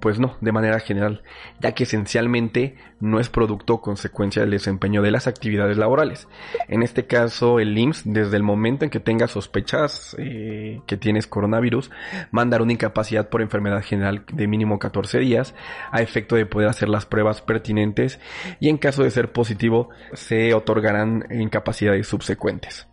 Pues 0.00 0.18
no, 0.18 0.36
de 0.40 0.52
manera 0.52 0.78
general, 0.80 1.22
ya 1.60 1.72
que 1.72 1.84
esencialmente 1.84 2.76
no 3.00 3.18
es 3.18 3.28
producto 3.28 3.74
o 3.74 3.80
consecuencia 3.80 4.42
del 4.42 4.50
desempeño 4.50 5.02
de 5.02 5.10
las 5.10 5.26
actividades 5.26 5.76
laborales. 5.78 6.28
En 6.68 6.82
este 6.82 7.06
caso, 7.06 7.60
el 7.60 7.76
IMSS, 7.76 8.02
desde 8.04 8.36
el 8.36 8.42
momento 8.42 8.84
en 8.84 8.90
que 8.90 9.00
tengas 9.00 9.30
sospechas 9.30 10.14
eh, 10.18 10.80
que 10.86 10.96
tienes 10.96 11.26
coronavirus, 11.26 11.90
mandar 12.30 12.62
una 12.62 12.72
incapacidad 12.72 13.28
por 13.28 13.42
enfermedad 13.42 13.82
general 13.82 14.24
de 14.32 14.46
mínimo 14.46 14.78
14 14.78 15.18
días, 15.18 15.54
a 15.90 16.02
efecto 16.02 16.36
de 16.36 16.46
poder 16.46 16.68
hacer 16.68 16.88
las 16.88 17.06
pruebas 17.06 17.40
pertinentes, 17.40 18.20
y 18.60 18.68
en 18.68 18.78
caso 18.78 19.02
de 19.02 19.10
ser 19.10 19.32
positivo, 19.32 19.88
se 20.12 20.54
otorgarán 20.54 21.26
incapacidades 21.30 22.06
subsecuentes. 22.06 22.86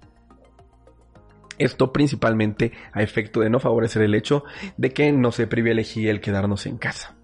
Esto 1.58 1.92
principalmente 1.92 2.72
a 2.92 3.02
efecto 3.02 3.42
de 3.42 3.50
no 3.50 3.60
favorecer 3.60 4.02
el 4.02 4.16
hecho 4.16 4.44
de 4.78 4.92
que 4.92 5.12
no 5.12 5.32
se 5.32 5.48
privilegie 5.48 6.10
el 6.10 6.22
quedarnos 6.22 6.66
en 6.66 6.78
casa. 6.78 7.16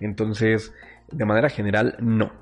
Entonces, 0.00 0.74
de 1.10 1.24
manera 1.24 1.48
general, 1.48 1.96
no. 2.00 2.32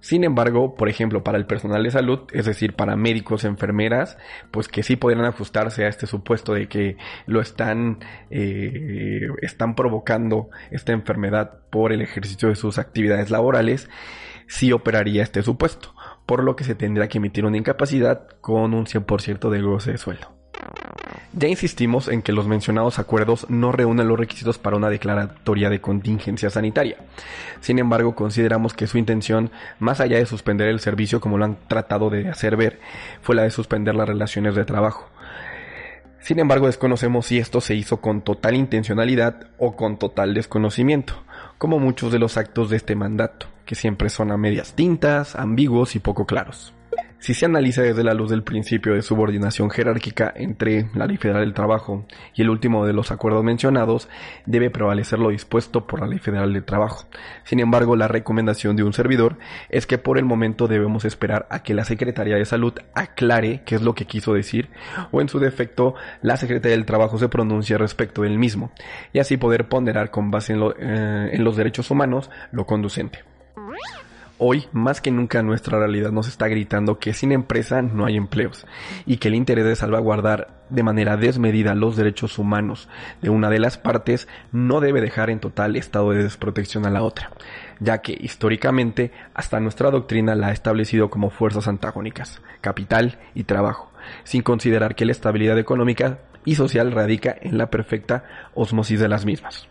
Sin 0.00 0.24
embargo, 0.24 0.74
por 0.74 0.88
ejemplo, 0.88 1.22
para 1.22 1.38
el 1.38 1.46
personal 1.46 1.84
de 1.84 1.92
salud, 1.92 2.22
es 2.32 2.44
decir, 2.44 2.74
para 2.74 2.96
médicos, 2.96 3.44
enfermeras, 3.44 4.18
pues 4.50 4.66
que 4.66 4.82
sí 4.82 4.96
podrían 4.96 5.24
ajustarse 5.24 5.84
a 5.84 5.88
este 5.88 6.08
supuesto 6.08 6.54
de 6.54 6.66
que 6.66 6.96
lo 7.26 7.40
están, 7.40 8.00
eh, 8.28 9.28
están 9.42 9.76
provocando 9.76 10.48
esta 10.72 10.92
enfermedad 10.92 11.60
por 11.70 11.92
el 11.92 12.02
ejercicio 12.02 12.48
de 12.48 12.56
sus 12.56 12.78
actividades 12.78 13.30
laborales, 13.30 13.88
sí 14.48 14.72
operaría 14.72 15.22
este 15.22 15.42
supuesto 15.42 15.94
por 16.26 16.42
lo 16.42 16.56
que 16.56 16.64
se 16.64 16.74
tendrá 16.74 17.08
que 17.08 17.18
emitir 17.18 17.44
una 17.44 17.56
incapacidad 17.56 18.26
con 18.40 18.74
un 18.74 18.86
100% 18.86 19.50
de 19.50 19.60
goce 19.60 19.92
de 19.92 19.98
sueldo. 19.98 20.28
Ya 21.34 21.48
insistimos 21.48 22.08
en 22.08 22.22
que 22.22 22.32
los 22.32 22.46
mencionados 22.46 22.98
acuerdos 22.98 23.46
no 23.48 23.72
reúnen 23.72 24.06
los 24.06 24.18
requisitos 24.18 24.58
para 24.58 24.76
una 24.76 24.90
declaratoria 24.90 25.70
de 25.70 25.80
contingencia 25.80 26.50
sanitaria. 26.50 26.98
Sin 27.60 27.78
embargo, 27.78 28.14
consideramos 28.14 28.74
que 28.74 28.86
su 28.86 28.98
intención, 28.98 29.50
más 29.78 30.00
allá 30.00 30.18
de 30.18 30.26
suspender 30.26 30.68
el 30.68 30.80
servicio 30.80 31.20
como 31.20 31.38
lo 31.38 31.46
han 31.46 31.56
tratado 31.68 32.10
de 32.10 32.28
hacer 32.28 32.56
ver, 32.56 32.80
fue 33.22 33.34
la 33.34 33.42
de 33.42 33.50
suspender 33.50 33.94
las 33.94 34.08
relaciones 34.08 34.54
de 34.54 34.64
trabajo. 34.64 35.08
Sin 36.20 36.38
embargo, 36.38 36.66
desconocemos 36.66 37.26
si 37.26 37.38
esto 37.38 37.60
se 37.60 37.74
hizo 37.74 38.00
con 38.00 38.22
total 38.22 38.54
intencionalidad 38.54 39.48
o 39.58 39.74
con 39.74 39.98
total 39.98 40.34
desconocimiento, 40.34 41.14
como 41.58 41.78
muchos 41.78 42.12
de 42.12 42.18
los 42.18 42.36
actos 42.36 42.70
de 42.70 42.76
este 42.76 42.94
mandato 42.94 43.51
que 43.64 43.74
siempre 43.74 44.08
son 44.08 44.30
a 44.30 44.36
medias 44.36 44.74
tintas, 44.74 45.36
ambiguos 45.36 45.96
y 45.96 45.98
poco 45.98 46.26
claros. 46.26 46.74
Si 47.22 47.34
se 47.34 47.46
analiza 47.46 47.82
desde 47.82 48.02
la 48.02 48.14
luz 48.14 48.30
del 48.30 48.42
principio 48.42 48.94
de 48.94 49.02
subordinación 49.02 49.70
jerárquica 49.70 50.32
entre 50.34 50.88
la 50.92 51.06
Ley 51.06 51.18
Federal 51.18 51.44
del 51.44 51.54
Trabajo 51.54 52.04
y 52.34 52.42
el 52.42 52.50
último 52.50 52.84
de 52.84 52.92
los 52.92 53.12
acuerdos 53.12 53.44
mencionados, 53.44 54.08
debe 54.44 54.70
prevalecer 54.70 55.20
lo 55.20 55.28
dispuesto 55.28 55.86
por 55.86 56.00
la 56.00 56.08
Ley 56.08 56.18
Federal 56.18 56.52
del 56.52 56.64
Trabajo. 56.64 57.06
Sin 57.44 57.60
embargo, 57.60 57.94
la 57.94 58.08
recomendación 58.08 58.74
de 58.74 58.82
un 58.82 58.92
servidor 58.92 59.38
es 59.68 59.86
que 59.86 59.98
por 59.98 60.18
el 60.18 60.24
momento 60.24 60.66
debemos 60.66 61.04
esperar 61.04 61.46
a 61.48 61.62
que 61.62 61.74
la 61.74 61.84
Secretaría 61.84 62.34
de 62.34 62.44
Salud 62.44 62.74
aclare 62.92 63.62
qué 63.64 63.76
es 63.76 63.82
lo 63.82 63.94
que 63.94 64.06
quiso 64.06 64.34
decir 64.34 64.70
o 65.12 65.20
en 65.20 65.28
su 65.28 65.38
defecto 65.38 65.94
la 66.22 66.36
Secretaría 66.36 66.76
del 66.76 66.86
Trabajo 66.86 67.18
se 67.18 67.28
pronuncie 67.28 67.78
respecto 67.78 68.22
del 68.22 68.36
mismo 68.36 68.72
y 69.12 69.20
así 69.20 69.36
poder 69.36 69.68
ponderar 69.68 70.10
con 70.10 70.32
base 70.32 70.54
en, 70.54 70.62
eh, 70.80 71.30
en 71.34 71.44
los 71.44 71.56
derechos 71.56 71.88
humanos 71.92 72.32
lo 72.50 72.66
conducente. 72.66 73.20
Hoy, 74.44 74.64
más 74.72 75.00
que 75.00 75.12
nunca, 75.12 75.40
nuestra 75.44 75.78
realidad 75.78 76.10
nos 76.10 76.26
está 76.26 76.48
gritando 76.48 76.98
que 76.98 77.14
sin 77.14 77.30
empresa 77.30 77.80
no 77.80 78.06
hay 78.06 78.16
empleos 78.16 78.66
y 79.06 79.18
que 79.18 79.28
el 79.28 79.36
interés 79.36 79.64
de 79.64 79.76
salvaguardar 79.76 80.64
de 80.68 80.82
manera 80.82 81.16
desmedida 81.16 81.76
los 81.76 81.96
derechos 81.96 82.40
humanos 82.40 82.88
de 83.20 83.30
una 83.30 83.50
de 83.50 83.60
las 83.60 83.78
partes 83.78 84.26
no 84.50 84.80
debe 84.80 85.00
dejar 85.00 85.30
en 85.30 85.38
total 85.38 85.76
estado 85.76 86.10
de 86.10 86.24
desprotección 86.24 86.86
a 86.86 86.90
la 86.90 87.04
otra, 87.04 87.30
ya 87.78 87.98
que 87.98 88.18
históricamente 88.20 89.12
hasta 89.32 89.60
nuestra 89.60 89.92
doctrina 89.92 90.34
la 90.34 90.48
ha 90.48 90.52
establecido 90.52 91.08
como 91.08 91.30
fuerzas 91.30 91.68
antagónicas, 91.68 92.42
capital 92.60 93.20
y 93.36 93.44
trabajo, 93.44 93.92
sin 94.24 94.42
considerar 94.42 94.96
que 94.96 95.04
la 95.04 95.12
estabilidad 95.12 95.58
económica 95.58 96.18
y 96.44 96.56
social 96.56 96.90
radica 96.90 97.36
en 97.40 97.58
la 97.58 97.70
perfecta 97.70 98.24
osmosis 98.54 98.98
de 98.98 99.08
las 99.08 99.24
mismas. 99.24 99.68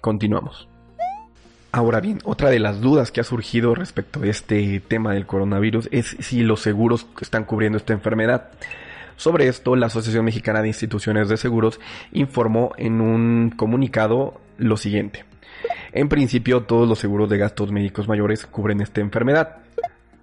Continuamos. 0.00 0.68
Ahora 1.76 2.00
bien, 2.00 2.20
otra 2.24 2.48
de 2.48 2.58
las 2.58 2.80
dudas 2.80 3.12
que 3.12 3.20
ha 3.20 3.24
surgido 3.24 3.74
respecto 3.74 4.22
a 4.22 4.26
este 4.26 4.80
tema 4.80 5.12
del 5.12 5.26
coronavirus 5.26 5.90
es 5.92 6.16
si 6.20 6.42
los 6.42 6.62
seguros 6.62 7.06
están 7.20 7.44
cubriendo 7.44 7.76
esta 7.76 7.92
enfermedad. 7.92 8.48
Sobre 9.16 9.46
esto, 9.46 9.76
la 9.76 9.88
Asociación 9.88 10.24
Mexicana 10.24 10.62
de 10.62 10.68
Instituciones 10.68 11.28
de 11.28 11.36
Seguros 11.36 11.78
informó 12.12 12.72
en 12.78 13.02
un 13.02 13.52
comunicado 13.54 14.40
lo 14.56 14.78
siguiente. 14.78 15.26
En 15.92 16.08
principio, 16.08 16.62
todos 16.62 16.88
los 16.88 16.98
seguros 16.98 17.28
de 17.28 17.36
gastos 17.36 17.70
médicos 17.70 18.08
mayores 18.08 18.46
cubren 18.46 18.80
esta 18.80 19.02
enfermedad. 19.02 19.56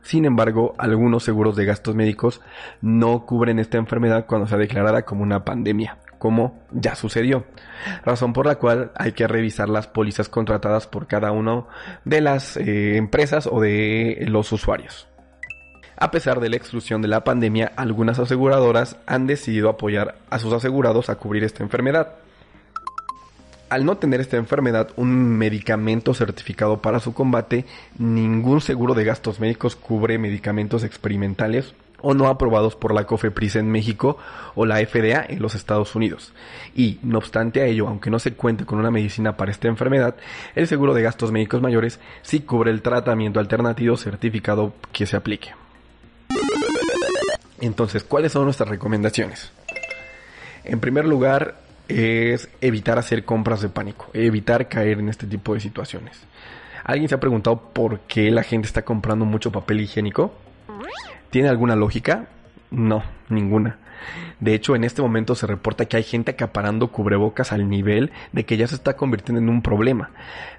Sin 0.02 0.26
embargo, 0.26 0.74
algunos 0.80 1.24
seguros 1.24 1.56
de 1.56 1.66
gastos 1.66 1.94
médicos 1.94 2.42
no 2.82 3.28
cubren 3.28 3.60
esta 3.60 3.78
enfermedad 3.78 4.26
cuando 4.26 4.48
sea 4.48 4.58
declarada 4.58 5.04
como 5.04 5.22
una 5.22 5.46
pandemia 5.46 6.00
como 6.24 6.58
ya 6.72 6.96
sucedió. 6.96 7.44
Razón 8.06 8.32
por 8.32 8.46
la 8.46 8.56
cual 8.56 8.94
hay 8.96 9.12
que 9.12 9.28
revisar 9.28 9.68
las 9.68 9.88
pólizas 9.88 10.30
contratadas 10.30 10.88
por 10.88 11.06
cada 11.06 11.34
una 11.34 11.66
de 12.06 12.22
las 12.22 12.56
eh, 12.56 12.96
empresas 12.96 13.46
o 13.46 13.60
de 13.60 14.24
los 14.30 14.50
usuarios. 14.54 15.10
A 15.98 16.12
pesar 16.12 16.40
de 16.40 16.48
la 16.48 16.56
exclusión 16.56 17.02
de 17.02 17.10
la 17.10 17.26
pandemia, 17.26 17.74
algunas 17.76 18.20
aseguradoras 18.20 18.96
han 19.06 19.28
decidido 19.28 19.68
apoyar 19.68 20.16
a 20.30 20.40
sus 20.40 20.54
asegurados 20.54 21.10
a 21.10 21.16
cubrir 21.16 21.44
esta 21.44 21.62
enfermedad. 21.62 22.14
Al 23.68 23.84
no 23.84 23.98
tener 23.98 24.22
esta 24.22 24.38
enfermedad 24.38 24.92
un 24.96 25.38
medicamento 25.38 26.14
certificado 26.14 26.82
para 26.82 27.02
su 27.02 27.14
combate, 27.14 27.66
ningún 27.98 28.62
seguro 28.62 28.94
de 28.94 29.04
gastos 29.04 29.42
médicos 29.42 29.76
cubre 29.76 30.18
medicamentos 30.18 30.86
experimentales 30.86 31.74
o 32.04 32.14
no 32.14 32.28
aprobados 32.28 32.76
por 32.76 32.94
la 32.94 33.06
COFEPRIS 33.06 33.56
en 33.56 33.72
México 33.72 34.18
o 34.54 34.66
la 34.66 34.78
FDA 34.86 35.26
en 35.28 35.42
los 35.42 35.56
Estados 35.56 35.96
Unidos. 35.96 36.34
Y, 36.76 37.00
no 37.02 37.18
obstante 37.18 37.62
a 37.62 37.66
ello, 37.66 37.88
aunque 37.88 38.12
no 38.12 38.20
se 38.20 38.34
cuente 38.34 38.66
con 38.66 38.78
una 38.78 38.92
medicina 38.92 39.36
para 39.38 39.52
esta 39.52 39.70
enfermedad, 39.70 40.16
el 40.54 40.68
seguro 40.68 40.94
de 40.94 41.02
gastos 41.02 41.32
médicos 41.32 41.62
mayores 41.62 42.00
sí 42.22 42.42
cubre 42.42 42.72
el 42.72 42.82
tratamiento 42.82 43.40
alternativo 43.40 43.98
certificado 43.98 44.74
que 44.92 45.08
se 45.08 45.16
aplique. 45.16 45.54
Entonces, 47.62 48.04
¿cuáles 48.04 48.34
son 48.34 48.44
nuestras 48.44 48.70
recomendaciones? 48.70 49.52
En 50.66 50.82
primer 50.82 51.06
lugar, 51.06 51.56
es 51.88 52.50
evitar 52.60 53.00
hacer 53.00 53.24
compras 53.24 53.62
de 53.62 53.70
pánico, 53.70 54.10
evitar 54.14 54.68
caer 54.68 55.00
en 55.00 55.10
este 55.10 55.28
tipo 55.28 55.54
de 55.54 55.62
situaciones. 55.62 56.20
¿Alguien 56.84 57.08
se 57.08 57.16
ha 57.16 57.20
preguntado 57.20 57.70
por 57.72 58.02
qué 58.02 58.30
la 58.32 58.44
gente 58.44 58.68
está 58.68 58.84
comprando 58.84 59.24
mucho 59.24 59.52
papel 59.52 59.82
higiénico? 59.82 60.34
¿Tiene 61.34 61.50
alguna 61.50 61.76
lógica? 61.76 62.28
No, 62.70 63.02
ninguna. 63.30 63.80
De 64.40 64.54
hecho, 64.54 64.76
en 64.76 64.84
este 64.84 65.02
momento 65.02 65.34
se 65.34 65.48
reporta 65.48 65.86
que 65.86 65.98
hay 65.98 66.04
gente 66.04 66.30
acaparando 66.30 66.92
cubrebocas 66.92 67.52
al 67.52 67.68
nivel 67.68 68.12
de 68.34 68.46
que 68.46 68.56
ya 68.56 68.68
se 68.68 68.76
está 68.76 68.96
convirtiendo 68.96 69.42
en 69.42 69.50
un 69.50 69.64
problema. 69.64 70.12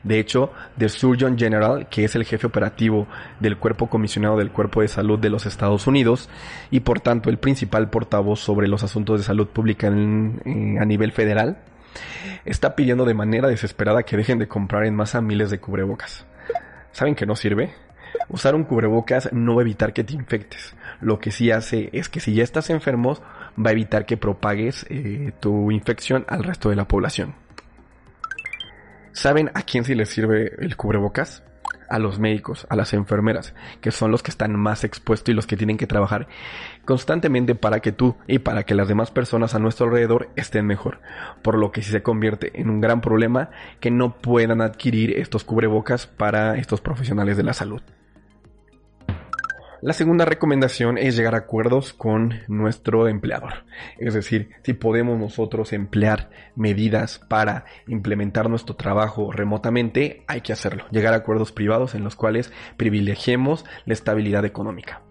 De 0.03 0.19
hecho, 0.19 0.53
The 0.77 0.89
Surgeon 0.89 1.39
General, 1.39 1.87
que 1.89 2.03
es 2.03 2.17
el 2.17 2.25
jefe 2.25 2.49
operativo 2.49 3.07
del 3.39 3.57
cuerpo 3.57 3.89
comisionado 3.89 4.37
del 4.37 4.51
Cuerpo 4.51 4.81
de 4.81 4.89
Salud 4.89 5.17
de 5.17 5.31
los 5.31 5.47
Estados 5.47 5.87
Unidos 5.87 6.29
y 6.73 6.81
por 6.81 6.99
tanto 6.99 7.31
el 7.31 7.39
principal 7.39 7.89
portavoz 7.89 8.41
sobre 8.41 8.67
los 8.67 8.83
asuntos 8.83 9.21
de 9.21 9.25
salud 9.25 9.47
pública 9.47 9.87
a 9.87 9.91
nivel 9.93 11.13
federal, 11.13 11.59
está 12.45 12.75
pidiendo 12.75 13.05
de 13.05 13.15
manera 13.15 13.47
desesperada 13.47 14.03
que 14.03 14.17
dejen 14.17 14.41
de 14.41 14.49
comprar 14.49 14.87
en 14.87 14.97
masa 14.97 15.21
miles 15.21 15.51
de 15.51 15.61
cubrebocas. 15.61 16.27
¿Saben 16.91 17.15
que 17.15 17.27
no 17.27 17.37
sirve? 17.37 17.84
Usar 18.29 18.55
un 18.55 18.64
cubrebocas 18.64 19.33
no 19.33 19.55
va 19.55 19.62
a 19.62 19.64
evitar 19.64 19.92
que 19.92 20.05
te 20.05 20.14
infectes. 20.14 20.74
Lo 21.00 21.18
que 21.18 21.31
sí 21.31 21.50
hace 21.50 21.90
es 21.92 22.09
que 22.09 22.20
si 22.20 22.35
ya 22.35 22.42
estás 22.42 22.70
enfermo, 22.70 23.18
va 23.59 23.70
a 23.70 23.72
evitar 23.72 24.07
que 24.07 24.16
propagues 24.16 24.87
eh, 24.88 25.33
tu 25.40 25.70
infección 25.70 26.24
al 26.29 26.44
resto 26.44 26.70
de 26.70 26.77
la 26.77 26.88
población. 26.88 27.35
¿Saben 29.12 29.50
a 29.55 29.62
quién 29.62 29.85
sí 29.85 29.94
les 29.94 30.09
sirve 30.09 30.53
el 30.59 30.77
cubrebocas? 30.77 31.44
A 31.88 31.98
los 31.98 32.18
médicos, 32.18 32.66
a 32.70 32.77
las 32.77 32.94
enfermeras, 32.94 33.55
que 33.81 33.92
son 33.92 34.11
los 34.11 34.22
que 34.22 34.31
están 34.31 34.59
más 34.59 34.83
expuestos 34.83 35.29
y 35.31 35.35
los 35.35 35.46
que 35.46 35.57
tienen 35.57 35.77
que 35.77 35.87
trabajar 35.87 36.27
constantemente 36.85 37.55
para 37.55 37.81
que 37.81 37.92
tú 37.92 38.16
y 38.27 38.40
para 38.40 38.64
que 38.64 38.74
las 38.74 38.88
demás 38.88 39.11
personas 39.11 39.55
a 39.55 39.59
nuestro 39.61 39.87
alrededor 39.87 40.31
estén 40.35 40.66
mejor. 40.66 41.00
Por 41.42 41.59
lo 41.59 41.70
que 41.70 41.83
sí 41.83 41.92
se 41.92 42.03
convierte 42.03 42.59
en 42.61 42.70
un 42.70 42.81
gran 42.81 43.00
problema 43.00 43.50
que 43.79 43.90
no 43.90 44.16
puedan 44.16 44.61
adquirir 44.62 45.16
estos 45.18 45.44
cubrebocas 45.44 46.07
para 46.07 46.57
estos 46.57 46.81
profesionales 46.81 47.37
de 47.37 47.44
la 47.44 47.53
salud. 47.53 47.83
La 49.85 49.92
segunda 49.92 50.25
recomendación 50.25 50.97
es 50.97 51.14
llegar 51.14 51.35
a 51.35 51.40
acuerdos 51.40 51.92
con 51.92 52.40
nuestro 52.49 53.07
empleador. 53.07 53.66
Es 53.99 54.14
decir, 54.14 54.49
si 54.62 54.73
podemos 54.73 55.18
nosotros 55.18 55.75
emplear 55.75 56.31
medidas 56.57 57.18
para 57.18 57.66
implementar 57.87 58.49
nuestro 58.49 58.77
trabajo 58.77 59.31
remotamente, 59.31 60.25
hay 60.27 60.40
que 60.40 60.55
hacerlo. 60.55 60.87
Llegar 60.90 61.12
a 61.12 61.18
acuerdos 61.18 61.53
privados 61.53 61.94
en 61.94 62.03
los 62.03 62.16
cuales 62.16 62.51
privilegiemos 62.79 63.66
la 63.85 63.92
estabilidad 63.92 64.47
económica. 64.47 65.03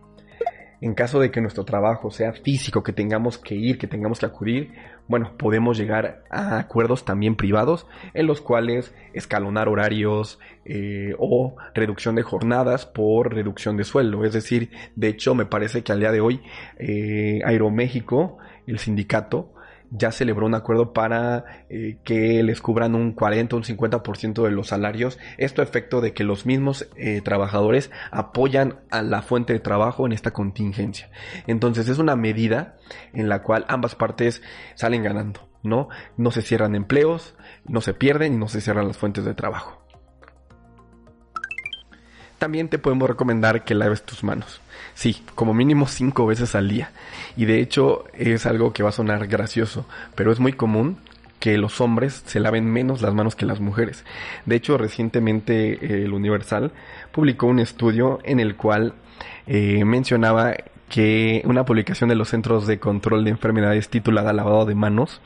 En 0.82 0.96
caso 0.96 1.20
de 1.20 1.30
que 1.30 1.40
nuestro 1.40 1.66
trabajo 1.66 2.10
sea 2.10 2.34
físico, 2.34 2.82
que 2.82 2.94
tengamos 2.94 3.38
que 3.38 3.54
ir, 3.54 3.78
que 3.78 3.86
tengamos 3.86 4.18
que 4.18 4.26
acudir, 4.26 4.74
bueno, 5.08 5.32
podemos 5.38 5.78
llegar 5.78 6.24
a 6.30 6.58
acuerdos 6.58 7.06
también 7.06 7.36
privados 7.36 7.86
en 8.14 8.26
los 8.26 8.42
cuales 8.42 8.94
escalonar 9.14 9.68
horarios 9.68 10.40
eh, 10.66 11.14
o 11.20 11.56
reducción 11.74 12.16
de 12.16 12.24
jornadas 12.24 12.86
por 12.86 13.34
reducción 13.34 13.76
de 13.78 13.84
sueldo. 13.84 14.24
Es 14.24 14.34
decir, 14.34 14.72
de 14.96 15.10
hecho, 15.10 15.36
me 15.36 15.46
parece 15.46 15.84
que 15.84 15.92
al 15.92 16.00
día 16.00 16.12
de 16.12 16.22
hoy 16.22 16.42
eh, 16.78 17.42
Aeroméxico, 17.46 18.38
el 18.66 18.80
sindicato, 18.80 19.54
ya 19.96 20.12
celebró 20.12 20.48
un 20.48 20.56
acuerdo 20.56 20.92
para 20.92 21.46
eh, 21.70 21.98
que 22.04 22.42
les 22.42 22.62
cubran 22.62 22.96
un 22.96 23.14
40 23.14 23.56
o 23.56 23.60
un 23.60 23.64
50% 23.64 24.44
de 24.44 24.52
los 24.52 24.68
salarios. 24.68 25.20
Esto 25.38 25.62
a 25.62 25.66
efecto 25.66 26.02
de 26.02 26.14
que 26.14 26.24
los 26.24 26.46
mismos 26.46 26.88
eh, 26.96 27.22
trabajadores 27.22 27.92
apoyan 28.12 28.80
a 28.90 29.04
la 29.04 29.22
fuente 29.22 29.54
de 29.54 29.60
trabajo 29.60 30.06
en 30.06 30.12
esta 30.12 30.32
contingencia. 30.32 31.10
Entonces 31.46 31.88
es 31.90 32.00
una 32.00 32.16
medida 32.16 32.78
en 33.14 33.30
la 33.30 33.44
cual 33.44 33.66
ambas 33.68 33.94
partes 33.94 34.42
salen 34.74 35.04
ganando, 35.04 35.48
¿no? 35.62 35.90
No 36.18 36.32
se 36.32 36.42
cierran 36.42 36.76
empleos, 36.76 37.36
no 37.66 37.82
se 37.82 37.94
pierden 37.94 38.34
y 38.34 38.38
no 38.38 38.48
se 38.48 38.62
cierran 38.62 38.88
las 38.88 38.98
fuentes 38.98 39.26
de 39.26 39.36
trabajo. 39.36 39.83
También 42.44 42.68
te 42.68 42.78
podemos 42.78 43.10
recomendar 43.10 43.64
que 43.64 43.74
laves 43.74 44.04
tus 44.04 44.22
manos. 44.22 44.60
Sí, 44.96 45.24
como 45.34 45.54
mínimo 45.54 45.88
cinco 45.88 46.26
veces 46.26 46.56
al 46.56 46.68
día. 46.68 46.92
Y 47.38 47.46
de 47.46 47.62
hecho 47.62 48.04
es 48.12 48.46
algo 48.46 48.74
que 48.74 48.84
va 48.84 48.90
a 48.90 48.92
sonar 48.92 49.28
gracioso, 49.28 49.86
pero 50.16 50.30
es 50.30 50.42
muy 50.42 50.52
común 50.52 50.98
que 51.40 51.58
los 51.58 51.80
hombres 51.80 52.22
se 52.26 52.42
laven 52.42 52.66
menos 52.66 53.02
las 53.02 53.14
manos 53.14 53.38
que 53.38 53.46
las 53.46 53.62
mujeres. 53.62 54.04
De 54.46 54.58
hecho, 54.58 54.78
recientemente 54.78 55.72
eh, 55.72 56.04
el 56.04 56.12
Universal 56.12 56.74
publicó 57.14 57.48
un 57.48 57.60
estudio 57.60 58.20
en 58.26 58.42
el 58.42 58.58
cual 58.58 58.94
eh, 59.48 59.86
mencionaba 59.86 60.54
que 60.90 61.44
una 61.46 61.64
publicación 61.64 62.10
de 62.10 62.16
los 62.16 62.28
Centros 62.28 62.68
de 62.68 62.78
Control 62.78 63.24
de 63.24 63.30
Enfermedades 63.30 63.88
titulada 63.88 64.34
Lavado 64.34 64.66
de 64.66 64.76
Manos, 64.76 65.22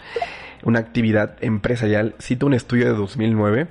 una 0.62 0.78
actividad 0.78 1.36
empresarial, 1.42 2.14
cita 2.20 2.46
un 2.46 2.54
estudio 2.54 2.86
de 2.86 2.94
2009 2.94 3.68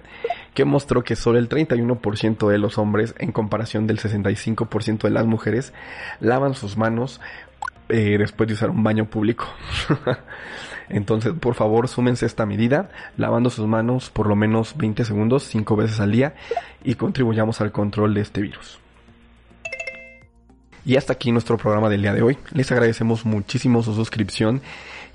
que 0.57 0.65
mostró 0.65 1.05
que 1.05 1.17
solo 1.17 1.39
el 1.39 1.51
31% 1.51 2.49
de 2.49 2.57
los 2.57 2.79
hombres, 2.79 3.15
en 3.19 3.31
comparación 3.31 3.87
del 3.87 3.99
65% 3.99 5.03
de 5.03 5.11
las 5.11 5.27
mujeres, 5.27 5.75
lavan 6.19 6.55
sus 6.55 6.79
manos 6.79 7.21
eh, 7.91 8.17
después 8.19 8.49
de 8.49 8.55
usar 8.55 8.71
un 8.71 8.83
baño 8.83 9.05
público. 9.05 9.45
Entonces, 10.89 11.35
por 11.39 11.57
favor, 11.57 11.89
súmense 11.89 12.25
esta 12.25 12.47
medida, 12.47 12.89
lavando 13.19 13.51
sus 13.51 13.67
manos 13.67 14.09
por 14.09 14.29
lo 14.29 14.35
menos 14.35 14.79
20 14.79 15.05
segundos, 15.05 15.43
5 15.43 15.77
veces 15.77 16.01
al 16.01 16.13
día, 16.13 16.35
y 16.83 16.95
contribuyamos 16.95 17.61
al 17.61 17.71
control 17.71 18.15
de 18.15 18.23
este 18.23 18.41
virus. 18.41 18.81
Y 20.87 20.97
hasta 20.97 21.13
aquí 21.13 21.33
nuestro 21.33 21.59
programa 21.59 21.91
del 21.91 22.01
día 22.01 22.15
de 22.15 22.23
hoy. 22.23 22.39
Les 22.55 22.73
agradecemos 22.73 23.27
muchísimo 23.27 23.83
su 23.83 23.93
suscripción 23.93 24.63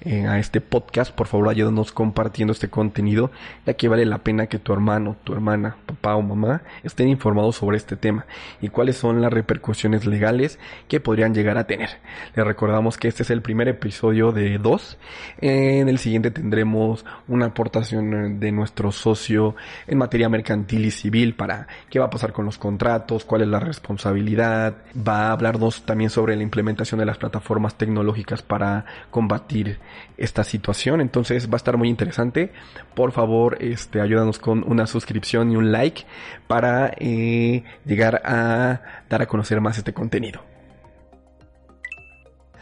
eh, 0.04 0.26
a 0.26 0.40
este 0.40 0.62
podcast, 0.62 1.14
por 1.14 1.28
favor 1.28 1.50
ayúdanos 1.50 1.92
compartiendo 1.92 2.54
este 2.54 2.70
contenido, 2.70 3.30
ya 3.68 3.76
que 3.76 3.88
vale 3.88 4.04
la 4.06 4.18
pena 4.18 4.48
que 4.48 4.58
tu 4.58 4.74
hermano, 4.74 5.16
tu 5.24 5.34
hermana, 5.34 5.76
papá 5.86 6.16
o 6.16 6.24
mamá 6.24 6.64
estén 6.84 7.08
informados 7.08 7.58
sobre 7.58 7.78
este 7.78 7.96
tema 7.96 8.26
y 8.62 8.70
cuáles 8.70 8.98
son 8.98 9.22
las 9.22 9.32
repercusiones 9.32 10.08
legales 10.08 10.58
que 10.88 11.00
podrían 11.00 11.36
llegar 11.36 11.60
a 11.60 11.68
tener. 11.68 11.90
Les 12.36 12.46
recordamos 12.46 12.98
que 12.98 13.10
este 13.10 13.22
es 13.22 13.30
el 13.30 13.44
primer 13.44 13.68
episodio 13.68 14.32
de 14.32 14.58
dos. 14.58 14.98
En 15.40 15.88
el 15.88 16.00
siguiente 16.00 16.32
tendremos 16.32 17.06
una 17.28 17.48
aportación 17.48 18.40
de 18.40 18.52
nuestro 18.52 18.92
socio 18.92 19.56
en 19.86 20.00
materia 20.00 20.30
mercantil 20.30 20.86
y 20.86 20.92
civil 20.92 21.36
para 21.36 21.68
qué 21.92 22.00
va 22.00 22.06
a 22.06 22.10
pasar 22.10 22.34
con 22.34 22.46
los 22.46 22.58
contratos, 22.58 23.24
cuál 23.24 23.44
es 23.44 23.48
la 23.48 23.60
responsabilidad. 23.60 24.78
Va 24.96 25.28
a 25.28 25.32
hablarnos 25.34 25.86
también 25.86 26.10
sobre 26.10 26.36
la 26.36 26.42
implementación 26.42 27.00
de 27.00 27.06
las 27.06 27.20
plataformas 27.20 27.78
tecnológicas 27.78 28.42
para 28.42 28.86
combatir 29.12 29.78
esta 30.18 30.44
situación. 30.44 31.02
Entonces 31.02 31.48
va 31.48 31.54
a 31.54 31.58
estar 31.58 31.78
muy 31.78 31.90
interesante. 31.90 32.52
Por 32.96 33.12
favor, 33.12 33.58
este, 33.62 34.02
ayúdanos 34.02 34.40
con 34.40 34.64
una 34.70 34.88
suscripción 34.88 35.52
y 35.52 35.56
un 35.56 35.72
like 35.72 36.06
para 36.48 36.92
eh, 36.98 37.64
llegar 37.86 38.22
a 38.26 38.82
dar 39.10 39.22
a 39.22 39.28
conocer 39.28 39.62
más 39.62 39.78
este 39.78 39.94
contenido. 39.94 40.52